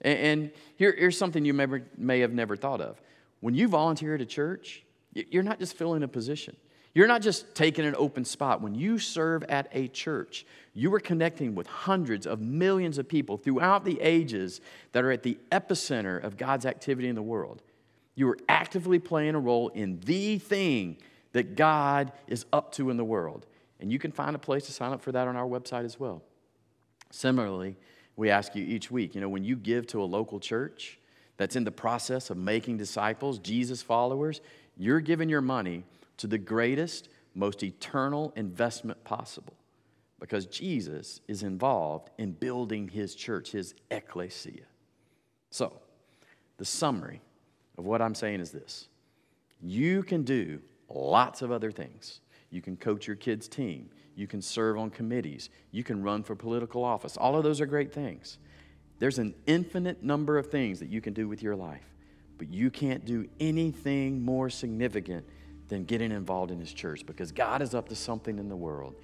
And, 0.00 0.52
here, 0.76 0.94
here's 0.96 1.18
something 1.18 1.44
you 1.44 1.54
may, 1.54 1.66
may 1.98 2.20
have 2.20 2.32
never 2.32 2.56
thought 2.56 2.80
of. 2.80 3.00
When 3.40 3.54
you 3.54 3.66
volunteer 3.66 4.14
at 4.14 4.20
a 4.20 4.26
church, 4.26 4.84
you're 5.12 5.42
not 5.42 5.58
just 5.58 5.74
filling 5.76 6.04
a 6.04 6.08
position. 6.08 6.56
You're 6.92 7.06
not 7.06 7.22
just 7.22 7.54
taking 7.54 7.84
an 7.84 7.94
open 7.96 8.24
spot. 8.24 8.60
When 8.60 8.74
you 8.74 8.98
serve 8.98 9.44
at 9.44 9.68
a 9.72 9.88
church, 9.88 10.44
you 10.74 10.92
are 10.94 11.00
connecting 11.00 11.54
with 11.54 11.66
hundreds 11.66 12.26
of 12.26 12.40
millions 12.40 12.98
of 12.98 13.08
people 13.08 13.36
throughout 13.36 13.84
the 13.84 14.00
ages 14.00 14.60
that 14.92 15.04
are 15.04 15.12
at 15.12 15.22
the 15.22 15.38
epicenter 15.52 16.22
of 16.22 16.36
God's 16.36 16.66
activity 16.66 17.08
in 17.08 17.14
the 17.14 17.22
world. 17.22 17.62
You 18.16 18.28
are 18.30 18.38
actively 18.48 18.98
playing 18.98 19.34
a 19.34 19.40
role 19.40 19.68
in 19.68 20.00
the 20.00 20.38
thing 20.38 20.98
that 21.32 21.54
God 21.54 22.12
is 22.26 22.44
up 22.52 22.72
to 22.72 22.90
in 22.90 22.96
the 22.96 23.04
world. 23.04 23.46
And 23.78 23.92
you 23.92 23.98
can 23.98 24.10
find 24.10 24.34
a 24.34 24.38
place 24.38 24.66
to 24.66 24.72
sign 24.72 24.92
up 24.92 25.00
for 25.00 25.12
that 25.12 25.28
on 25.28 25.36
our 25.36 25.46
website 25.46 25.84
as 25.84 25.98
well. 25.98 26.22
Similarly, 27.10 27.76
we 28.16 28.30
ask 28.30 28.54
you 28.54 28.64
each 28.64 28.90
week, 28.90 29.14
you 29.14 29.20
know, 29.20 29.28
when 29.28 29.44
you 29.44 29.56
give 29.56 29.86
to 29.88 30.02
a 30.02 30.04
local 30.04 30.40
church 30.40 30.98
that's 31.36 31.56
in 31.56 31.64
the 31.64 31.70
process 31.70 32.30
of 32.30 32.36
making 32.36 32.76
disciples, 32.76 33.38
Jesus 33.38 33.80
followers, 33.80 34.40
you're 34.76 35.00
giving 35.00 35.28
your 35.28 35.40
money 35.40 35.84
to 36.20 36.26
the 36.26 36.38
greatest, 36.38 37.08
most 37.34 37.62
eternal 37.62 38.32
investment 38.36 39.02
possible 39.04 39.54
because 40.20 40.44
Jesus 40.44 41.22
is 41.26 41.42
involved 41.42 42.10
in 42.18 42.32
building 42.32 42.88
his 42.88 43.14
church, 43.14 43.52
his 43.52 43.74
ecclesia. 43.90 44.66
So, 45.50 45.80
the 46.58 46.66
summary 46.66 47.22
of 47.78 47.86
what 47.86 48.02
I'm 48.02 48.14
saying 48.14 48.40
is 48.40 48.50
this 48.50 48.88
you 49.62 50.02
can 50.02 50.22
do 50.22 50.60
lots 50.90 51.40
of 51.40 51.50
other 51.50 51.70
things. 51.70 52.20
You 52.50 52.60
can 52.60 52.76
coach 52.76 53.06
your 53.06 53.16
kids' 53.16 53.48
team, 53.48 53.88
you 54.14 54.26
can 54.26 54.42
serve 54.42 54.76
on 54.76 54.90
committees, 54.90 55.48
you 55.70 55.82
can 55.82 56.02
run 56.02 56.22
for 56.22 56.36
political 56.36 56.84
office. 56.84 57.16
All 57.16 57.34
of 57.34 57.44
those 57.44 57.62
are 57.62 57.66
great 57.66 57.94
things. 57.94 58.36
There's 58.98 59.18
an 59.18 59.34
infinite 59.46 60.02
number 60.02 60.36
of 60.36 60.50
things 60.50 60.80
that 60.80 60.90
you 60.90 61.00
can 61.00 61.14
do 61.14 61.26
with 61.28 61.42
your 61.42 61.56
life, 61.56 61.94
but 62.36 62.52
you 62.52 62.70
can't 62.70 63.06
do 63.06 63.26
anything 63.38 64.22
more 64.22 64.50
significant 64.50 65.24
than 65.70 65.84
getting 65.84 66.12
involved 66.12 66.50
in 66.50 66.60
His 66.60 66.72
church 66.72 67.06
because 67.06 67.32
God 67.32 67.62
is 67.62 67.74
up 67.74 67.88
to 67.88 67.96
something 67.96 68.38
in 68.38 68.48
the 68.48 68.56
world 68.56 68.94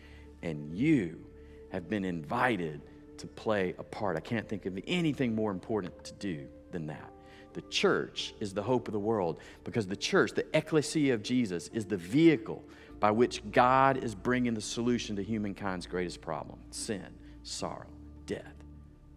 and 0.43 0.71
you 0.71 1.25
have 1.71 1.89
been 1.89 2.05
invited 2.05 2.83
to 3.19 3.27
play 3.27 3.75
a 3.79 3.83
part. 3.83 4.17
I 4.17 4.21
can't 4.21 4.47
think 4.47 4.67
of 4.67 4.79
anything 4.87 5.35
more 5.35 5.51
important 5.51 6.05
to 6.05 6.13
do 6.15 6.47
than 6.73 6.87
that. 6.89 7.11
The 7.55 7.63
church 7.63 8.35
is 8.39 8.53
the 8.53 8.63
hope 8.63 8.87
of 8.87 8.93
the 8.93 9.01
world 9.01 9.39
because 9.65 9.87
the 9.87 9.97
church, 9.97 10.33
the 10.33 10.45
ecclesia 10.55 11.15
of 11.15 11.23
Jesus, 11.23 11.69
is 11.69 11.87
the 11.87 11.97
vehicle 11.97 12.63
by 13.01 13.11
which 13.11 13.43
God 13.51 14.05
is 14.05 14.15
bringing 14.15 14.53
the 14.53 14.61
solution 14.61 15.17
to 15.17 15.23
humankind's 15.23 15.87
greatest 15.87 16.21
problem 16.21 16.59
sin, 16.71 17.07
sorrow, 17.45 17.87
death. 18.27 18.55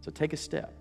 So 0.01 0.11
take 0.11 0.31
a 0.31 0.37
step. 0.37 0.73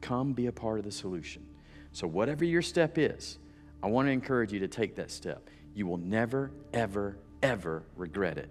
Come 0.00 0.32
be 0.32 0.46
a 0.46 0.52
part 0.52 0.78
of 0.78 0.84
the 0.84 0.92
solution. 0.92 1.46
So, 1.92 2.06
whatever 2.06 2.44
your 2.44 2.62
step 2.62 2.98
is, 2.98 3.38
I 3.82 3.88
want 3.88 4.08
to 4.08 4.12
encourage 4.12 4.52
you 4.52 4.60
to 4.60 4.68
take 4.68 4.94
that 4.96 5.10
step. 5.10 5.48
You 5.74 5.86
will 5.86 5.98
never, 5.98 6.50
ever, 6.72 7.16
ever 7.42 7.84
regret 7.96 8.36
it. 8.38 8.50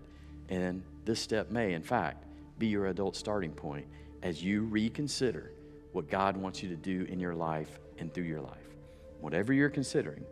And 0.49 0.83
this 1.05 1.19
step 1.19 1.51
may, 1.51 1.73
in 1.73 1.83
fact, 1.83 2.25
be 2.57 2.67
your 2.67 2.87
adult 2.87 3.15
starting 3.15 3.51
point 3.51 3.85
as 4.23 4.43
you 4.43 4.63
reconsider 4.63 5.51
what 5.91 6.09
God 6.09 6.35
wants 6.35 6.61
you 6.61 6.69
to 6.69 6.75
do 6.75 7.05
in 7.09 7.19
your 7.19 7.35
life 7.35 7.79
and 7.97 8.13
through 8.13 8.25
your 8.25 8.41
life. 8.41 8.57
Whatever 9.21 9.53
you're 9.53 9.69
considering, 9.69 10.23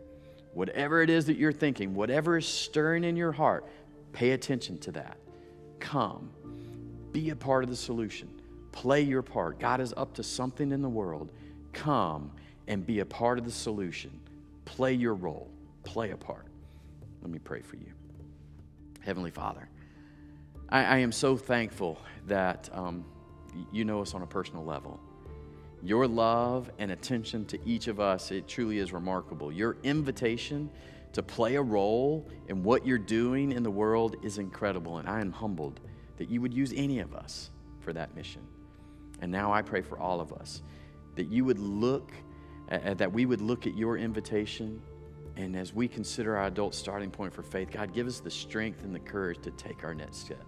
whatever 0.54 1.02
it 1.02 1.10
is 1.10 1.26
that 1.26 1.36
you're 1.36 1.52
thinking, 1.52 1.94
whatever 1.94 2.36
is 2.36 2.46
stirring 2.46 3.04
in 3.04 3.16
your 3.16 3.32
heart, 3.32 3.66
pay 4.12 4.32
attention 4.32 4.78
to 4.78 4.92
that. 4.92 5.16
Come, 5.78 6.30
be 7.12 7.30
a 7.30 7.36
part 7.36 7.64
of 7.64 7.70
the 7.70 7.76
solution, 7.76 8.28
play 8.72 9.02
your 9.02 9.22
part. 9.22 9.58
God 9.58 9.80
is 9.80 9.94
up 9.96 10.14
to 10.14 10.22
something 10.22 10.72
in 10.72 10.82
the 10.82 10.88
world. 10.88 11.30
Come 11.72 12.32
and 12.66 12.86
be 12.86 13.00
a 13.00 13.06
part 13.06 13.38
of 13.38 13.44
the 13.44 13.50
solution. 13.50 14.20
Play 14.68 14.92
your 14.92 15.14
role, 15.14 15.50
play 15.82 16.10
a 16.10 16.16
part. 16.16 16.46
Let 17.22 17.30
me 17.30 17.38
pray 17.38 17.62
for 17.62 17.76
you. 17.76 17.90
Heavenly 19.00 19.30
Father, 19.30 19.68
I, 20.68 20.84
I 20.84 20.98
am 20.98 21.10
so 21.10 21.38
thankful 21.38 21.98
that 22.26 22.68
um, 22.72 23.06
you 23.72 23.86
know 23.86 24.02
us 24.02 24.12
on 24.12 24.22
a 24.22 24.26
personal 24.26 24.64
level. 24.64 25.00
Your 25.82 26.06
love 26.06 26.70
and 26.78 26.90
attention 26.90 27.46
to 27.46 27.58
each 27.66 27.88
of 27.88 27.98
us, 27.98 28.30
it 28.30 28.46
truly 28.46 28.78
is 28.78 28.92
remarkable. 28.92 29.50
Your 29.50 29.78
invitation 29.84 30.68
to 31.14 31.22
play 31.22 31.54
a 31.54 31.62
role 31.62 32.28
in 32.48 32.62
what 32.62 32.86
you're 32.86 32.98
doing 32.98 33.52
in 33.52 33.62
the 33.62 33.70
world 33.70 34.16
is 34.22 34.36
incredible, 34.36 34.98
and 34.98 35.08
I 35.08 35.20
am 35.20 35.32
humbled 35.32 35.80
that 36.18 36.28
you 36.28 36.42
would 36.42 36.52
use 36.52 36.74
any 36.76 36.98
of 36.98 37.14
us 37.14 37.50
for 37.80 37.94
that 37.94 38.14
mission. 38.14 38.42
And 39.22 39.32
now 39.32 39.50
I 39.50 39.62
pray 39.62 39.80
for 39.80 39.98
all 39.98 40.20
of 40.20 40.32
us 40.32 40.62
that 41.16 41.28
you 41.28 41.46
would 41.46 41.58
look, 41.58 42.12
uh, 42.70 42.94
that 42.94 43.12
we 43.12 43.26
would 43.26 43.40
look 43.40 43.66
at 43.66 43.76
your 43.76 43.96
invitation 43.96 44.80
and 45.38 45.54
as 45.54 45.72
we 45.72 45.86
consider 45.86 46.36
our 46.36 46.46
adult 46.46 46.74
starting 46.74 47.10
point 47.10 47.32
for 47.32 47.44
faith, 47.44 47.70
God, 47.70 47.94
give 47.94 48.08
us 48.08 48.18
the 48.18 48.30
strength 48.30 48.82
and 48.82 48.92
the 48.92 48.98
courage 48.98 49.40
to 49.42 49.52
take 49.52 49.84
our 49.84 49.94
next 49.94 50.18
step. 50.18 50.44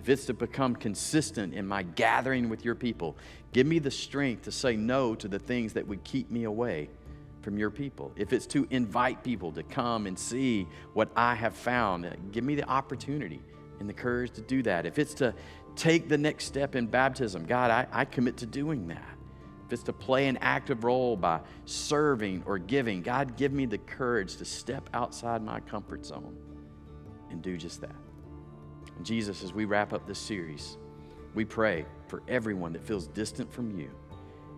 If 0.00 0.08
it's 0.08 0.24
to 0.26 0.34
become 0.34 0.74
consistent 0.74 1.54
in 1.54 1.66
my 1.66 1.82
gathering 1.82 2.48
with 2.48 2.64
your 2.64 2.74
people, 2.74 3.16
give 3.52 3.66
me 3.66 3.78
the 3.78 3.90
strength 3.90 4.42
to 4.44 4.52
say 4.52 4.76
no 4.76 5.14
to 5.14 5.28
the 5.28 5.38
things 5.38 5.74
that 5.74 5.86
would 5.86 6.02
keep 6.04 6.30
me 6.30 6.44
away 6.44 6.88
from 7.42 7.58
your 7.58 7.70
people. 7.70 8.12
If 8.16 8.32
it's 8.32 8.46
to 8.48 8.66
invite 8.70 9.22
people 9.22 9.52
to 9.52 9.62
come 9.62 10.06
and 10.06 10.18
see 10.18 10.66
what 10.94 11.10
I 11.14 11.34
have 11.34 11.54
found, 11.54 12.10
give 12.32 12.44
me 12.44 12.54
the 12.54 12.68
opportunity 12.68 13.42
and 13.78 13.88
the 13.88 13.94
courage 13.94 14.32
to 14.32 14.40
do 14.40 14.62
that. 14.62 14.86
If 14.86 14.98
it's 14.98 15.14
to 15.14 15.34
take 15.76 16.08
the 16.08 16.18
next 16.18 16.46
step 16.46 16.76
in 16.76 16.86
baptism, 16.86 17.44
God, 17.44 17.70
I, 17.70 17.86
I 17.92 18.04
commit 18.06 18.38
to 18.38 18.46
doing 18.46 18.88
that 18.88 19.13
it's 19.74 19.82
to 19.82 19.92
play 19.92 20.28
an 20.28 20.38
active 20.38 20.84
role 20.84 21.16
by 21.16 21.40
serving 21.66 22.42
or 22.46 22.58
giving, 22.58 23.02
God, 23.02 23.36
give 23.36 23.52
me 23.52 23.66
the 23.66 23.78
courage 23.78 24.36
to 24.36 24.44
step 24.44 24.88
outside 24.94 25.42
my 25.42 25.60
comfort 25.60 26.06
zone 26.06 26.36
and 27.30 27.42
do 27.42 27.58
just 27.58 27.82
that. 27.82 27.94
And 28.96 29.04
Jesus, 29.04 29.42
as 29.42 29.52
we 29.52 29.66
wrap 29.66 29.92
up 29.92 30.06
this 30.06 30.18
series, 30.18 30.78
we 31.34 31.44
pray 31.44 31.84
for 32.08 32.22
everyone 32.28 32.72
that 32.72 32.86
feels 32.86 33.08
distant 33.08 33.52
from 33.52 33.78
you 33.78 33.90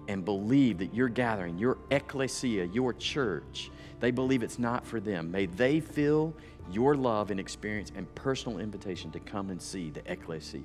and 0.09 0.25
believe 0.25 0.79
that 0.79 0.95
your 0.95 1.09
gathering, 1.09 1.59
your 1.59 1.79
ecclesia, 1.91 2.67
your 2.67 2.93
church, 2.93 3.71
they 3.99 4.11
believe 4.11 4.43
it's 4.43 4.59
not 4.59 4.87
for 4.87 5.01
them. 5.01 5.31
May 5.31 5.47
they 5.47 5.81
feel 5.81 6.35
your 6.71 6.95
love 6.95 7.31
and 7.31 7.41
experience 7.41 7.91
and 7.97 8.13
personal 8.15 8.59
invitation 8.59 9.11
to 9.13 9.21
come 9.21 9.51
and 9.51 9.61
see 9.61 9.91
the 9.91 10.03
ecclesia. 10.11 10.61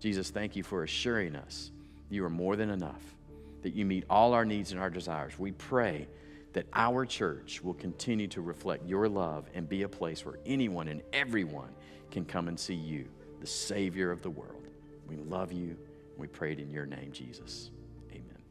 Jesus, 0.00 0.30
thank 0.30 0.56
you 0.56 0.62
for 0.62 0.82
assuring 0.82 1.36
us 1.36 1.70
you 2.08 2.24
are 2.24 2.30
more 2.30 2.56
than 2.56 2.70
enough 2.70 3.14
that 3.62 3.74
you 3.74 3.84
meet 3.84 4.04
all 4.08 4.32
our 4.32 4.44
needs 4.44 4.72
and 4.72 4.80
our 4.80 4.90
desires. 4.90 5.38
We 5.38 5.52
pray 5.52 6.08
that 6.52 6.66
our 6.72 7.06
church 7.06 7.62
will 7.62 7.74
continue 7.74 8.26
to 8.28 8.40
reflect 8.40 8.86
your 8.86 9.08
love 9.08 9.48
and 9.54 9.68
be 9.68 9.82
a 9.82 9.88
place 9.88 10.24
where 10.24 10.38
anyone 10.44 10.88
and 10.88 11.02
everyone 11.12 11.70
can 12.10 12.24
come 12.24 12.48
and 12.48 12.58
see 12.58 12.74
you, 12.74 13.08
the 13.40 13.46
Savior 13.46 14.10
of 14.10 14.22
the 14.22 14.30
world. 14.30 14.68
We 15.06 15.16
love 15.16 15.52
you. 15.52 15.76
We 16.16 16.26
pray 16.26 16.52
it 16.52 16.58
in 16.58 16.70
your 16.70 16.86
name, 16.86 17.12
Jesus. 17.12 17.70
Amen. 18.10 18.42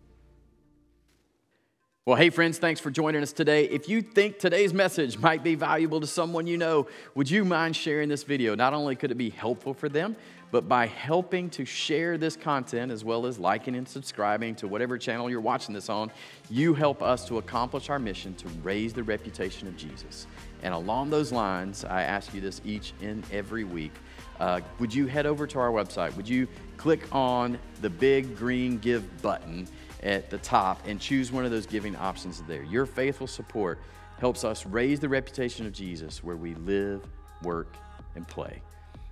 Well, 2.06 2.15
hey, 2.15 2.30
friends, 2.30 2.58
thanks 2.58 2.80
for 2.80 2.89
joining 2.89 3.22
us 3.22 3.34
today. 3.34 3.65
If 3.65 3.88
you 3.88 4.02
think 4.02 4.39
today's 4.39 4.74
message 4.74 5.17
might 5.17 5.43
be 5.43 5.56
valuable 5.56 6.00
to 6.00 6.08
someone 6.08 6.48
you 6.48 6.58
know, 6.58 6.88
would 7.15 7.30
you 7.30 7.45
mind 7.45 7.76
sharing 7.76 8.10
this 8.10 8.24
video? 8.24 8.56
Not 8.56 8.74
only 8.74 8.95
could 8.95 9.12
it 9.12 9.17
be 9.17 9.30
helpful 9.30 9.74
for 9.74 9.89
them, 9.89 10.15
but 10.51 10.67
by 10.67 10.88
helping 10.88 11.49
to 11.51 11.65
share 11.65 12.17
this 12.17 12.35
content 12.35 12.91
as 12.91 13.03
well 13.03 13.25
as 13.25 13.38
liking 13.38 13.75
and 13.75 13.88
subscribing 13.88 14.55
to 14.55 14.67
whatever 14.67 14.97
channel 14.97 15.29
you're 15.29 15.41
watching 15.41 15.73
this 15.73 15.89
on, 15.89 16.12
you 16.49 16.73
help 16.73 17.03
us 17.03 17.27
to 17.27 17.38
accomplish 17.38 17.89
our 17.89 17.99
mission 17.99 18.33
to 18.35 18.47
raise 18.63 18.93
the 18.93 19.03
reputation 19.03 19.67
of 19.67 19.77
Jesus. 19.77 20.27
And 20.63 20.73
along 20.73 21.09
those 21.09 21.31
lines, 21.31 21.85
I 21.85 22.03
ask 22.03 22.33
you 22.33 22.41
this 22.41 22.62
each 22.65 22.93
and 23.01 23.23
every 23.31 23.63
week. 23.63 23.93
Uh, 24.39 24.62
would 24.79 24.93
you 24.93 25.05
head 25.05 25.25
over 25.25 25.45
to 25.45 25.59
our 25.59 25.71
website? 25.71 26.15
Would 26.15 26.27
you 26.27 26.47
click 26.77 27.13
on 27.13 27.59
the 27.81 27.89
big 27.89 28.38
green 28.38 28.77
give 28.77 29.21
button 29.21 29.67
at 30.01 30.29
the 30.29 30.38
top 30.39 30.81
and 30.88 30.99
choose 30.99 31.31
one 31.31 31.45
of 31.45 31.51
those 31.51 31.65
giving 31.65 31.95
options 31.95 32.41
there? 32.47 32.63
Your 32.63 32.85
faithful 32.85 33.27
support 33.27 33.79
helps 34.17 34.43
us 34.43 34.65
raise 34.65 34.99
the 34.99 35.09
reputation 35.09 35.65
of 35.65 35.73
Jesus 35.73 36.23
where 36.23 36.35
we 36.35 36.55
live, 36.55 37.03
work, 37.43 37.75
and 38.15 38.27
play. 38.27 38.62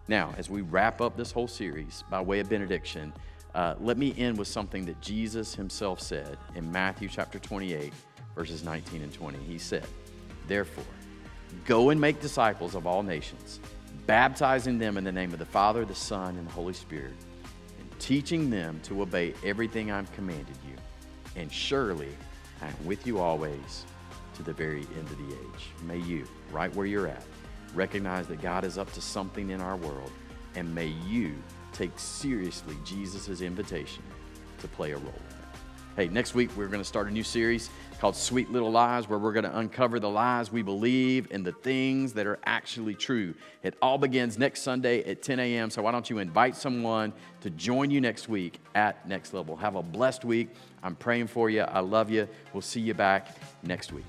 Now, 0.08 0.34
as 0.38 0.50
we 0.50 0.62
wrap 0.62 1.02
up 1.02 1.18
this 1.18 1.32
whole 1.32 1.48
series 1.48 2.04
by 2.10 2.22
way 2.22 2.40
of 2.40 2.50
benediction, 2.50 3.14
uh, 3.54 3.76
let 3.80 3.98
me 3.98 4.14
end 4.18 4.38
with 4.38 4.48
something 4.48 4.86
that 4.86 5.02
Jesus 5.02 5.56
himself 5.56 6.00
said 6.00 6.38
in 6.56 6.72
Matthew 6.72 7.10
chapter 7.10 7.40
28, 7.40 7.92
verses 8.36 8.64
19 8.64 9.02
and 9.02 9.14
20. 9.14 9.38
He 9.40 9.58
said, 9.58 9.86
Therefore, 10.48 10.86
go 11.66 11.90
and 11.90 12.00
make 12.00 12.22
disciples 12.22 12.76
of 12.76 12.88
all 12.88 13.04
nations 13.04 13.60
baptizing 14.08 14.80
them 14.80 14.98
in 14.98 15.04
the 15.04 15.12
name 15.12 15.34
of 15.34 15.40
the 15.40 15.46
Father, 15.46 15.86
the 15.86 15.94
Son, 15.94 16.38
and 16.38 16.48
the 16.48 16.52
Holy 16.52 16.74
Spirit, 16.74 17.14
and 17.80 18.00
teaching 18.00 18.50
them 18.50 18.80
to 18.84 19.02
obey 19.02 19.34
everything 19.44 19.92
I've 19.92 20.12
commanded 20.14 20.56
you. 20.66 20.76
And 21.36 21.52
surely 21.52 22.10
I 22.62 22.68
am 22.68 22.86
with 22.86 23.06
you 23.06 23.20
always 23.20 23.86
to 24.36 24.44
the 24.44 24.54
very 24.54 24.88
end 24.98 25.10
of 25.10 25.18
the 25.18 25.36
age. 25.36 25.70
May 25.84 25.98
you, 26.00 26.26
right 26.52 26.74
where 26.74 26.86
you're 26.86 27.08
at, 27.08 27.24
recognize 27.78 28.28
that 28.28 28.42
God 28.42 28.66
is 28.66 28.78
up 28.78 28.92
to 28.94 29.02
something 29.02 29.52
in 29.52 29.62
our 29.62 29.78
world, 29.78 30.12
and 30.56 30.74
may 30.74 30.88
you 31.08 31.36
take 31.72 31.98
seriously 31.98 32.76
Jesus' 32.84 33.42
invitation 33.42 34.04
to 34.60 34.68
play 34.68 34.92
a 34.92 34.98
role. 34.98 35.14
Hey, 35.96 36.08
next 36.08 36.36
week 36.36 36.50
we're 36.56 36.68
going 36.68 36.82
to 36.82 36.86
start 36.86 37.08
a 37.08 37.12
new 37.12 37.24
series 37.24 37.70
called 38.00 38.16
Sweet 38.16 38.52
Little 38.52 38.72
Lies, 38.72 39.10
where 39.10 39.18
we're 39.18 39.32
going 39.32 39.46
to 39.46 39.58
uncover 39.58 40.00
the 40.00 40.10
lies 40.10 40.52
we 40.52 40.62
believe 40.62 41.28
and 41.32 41.44
the 41.44 41.52
things 41.52 42.14
that 42.14 42.28
are 42.28 42.38
actually 42.46 42.94
true. 42.94 43.34
It 43.64 43.76
all 43.82 43.98
begins 43.98 44.38
next 44.38 44.62
Sunday 44.62 45.04
at 45.04 45.24
10 45.24 45.40
a.m. 45.40 45.72
So 45.72 45.82
why 45.82 45.92
don't 45.92 46.08
you 46.08 46.20
invite 46.20 46.56
someone 46.56 47.14
to 47.42 47.50
join 47.50 47.90
you 47.90 48.00
next 48.00 48.30
week 48.30 48.60
at 48.76 49.08
Next 49.08 49.34
Level? 49.34 49.56
Have 49.56 49.76
a 49.76 49.82
blessed 49.82 50.24
week. 50.24 50.50
I'm 50.84 50.96
praying 50.96 51.28
for 51.28 51.50
you. 51.50 51.62
I 51.62 51.80
love 51.80 52.12
you. 52.12 52.28
We'll 52.54 52.62
see 52.62 52.82
you 52.82 52.94
back 52.94 53.36
next 53.64 53.92
week. 53.92 54.06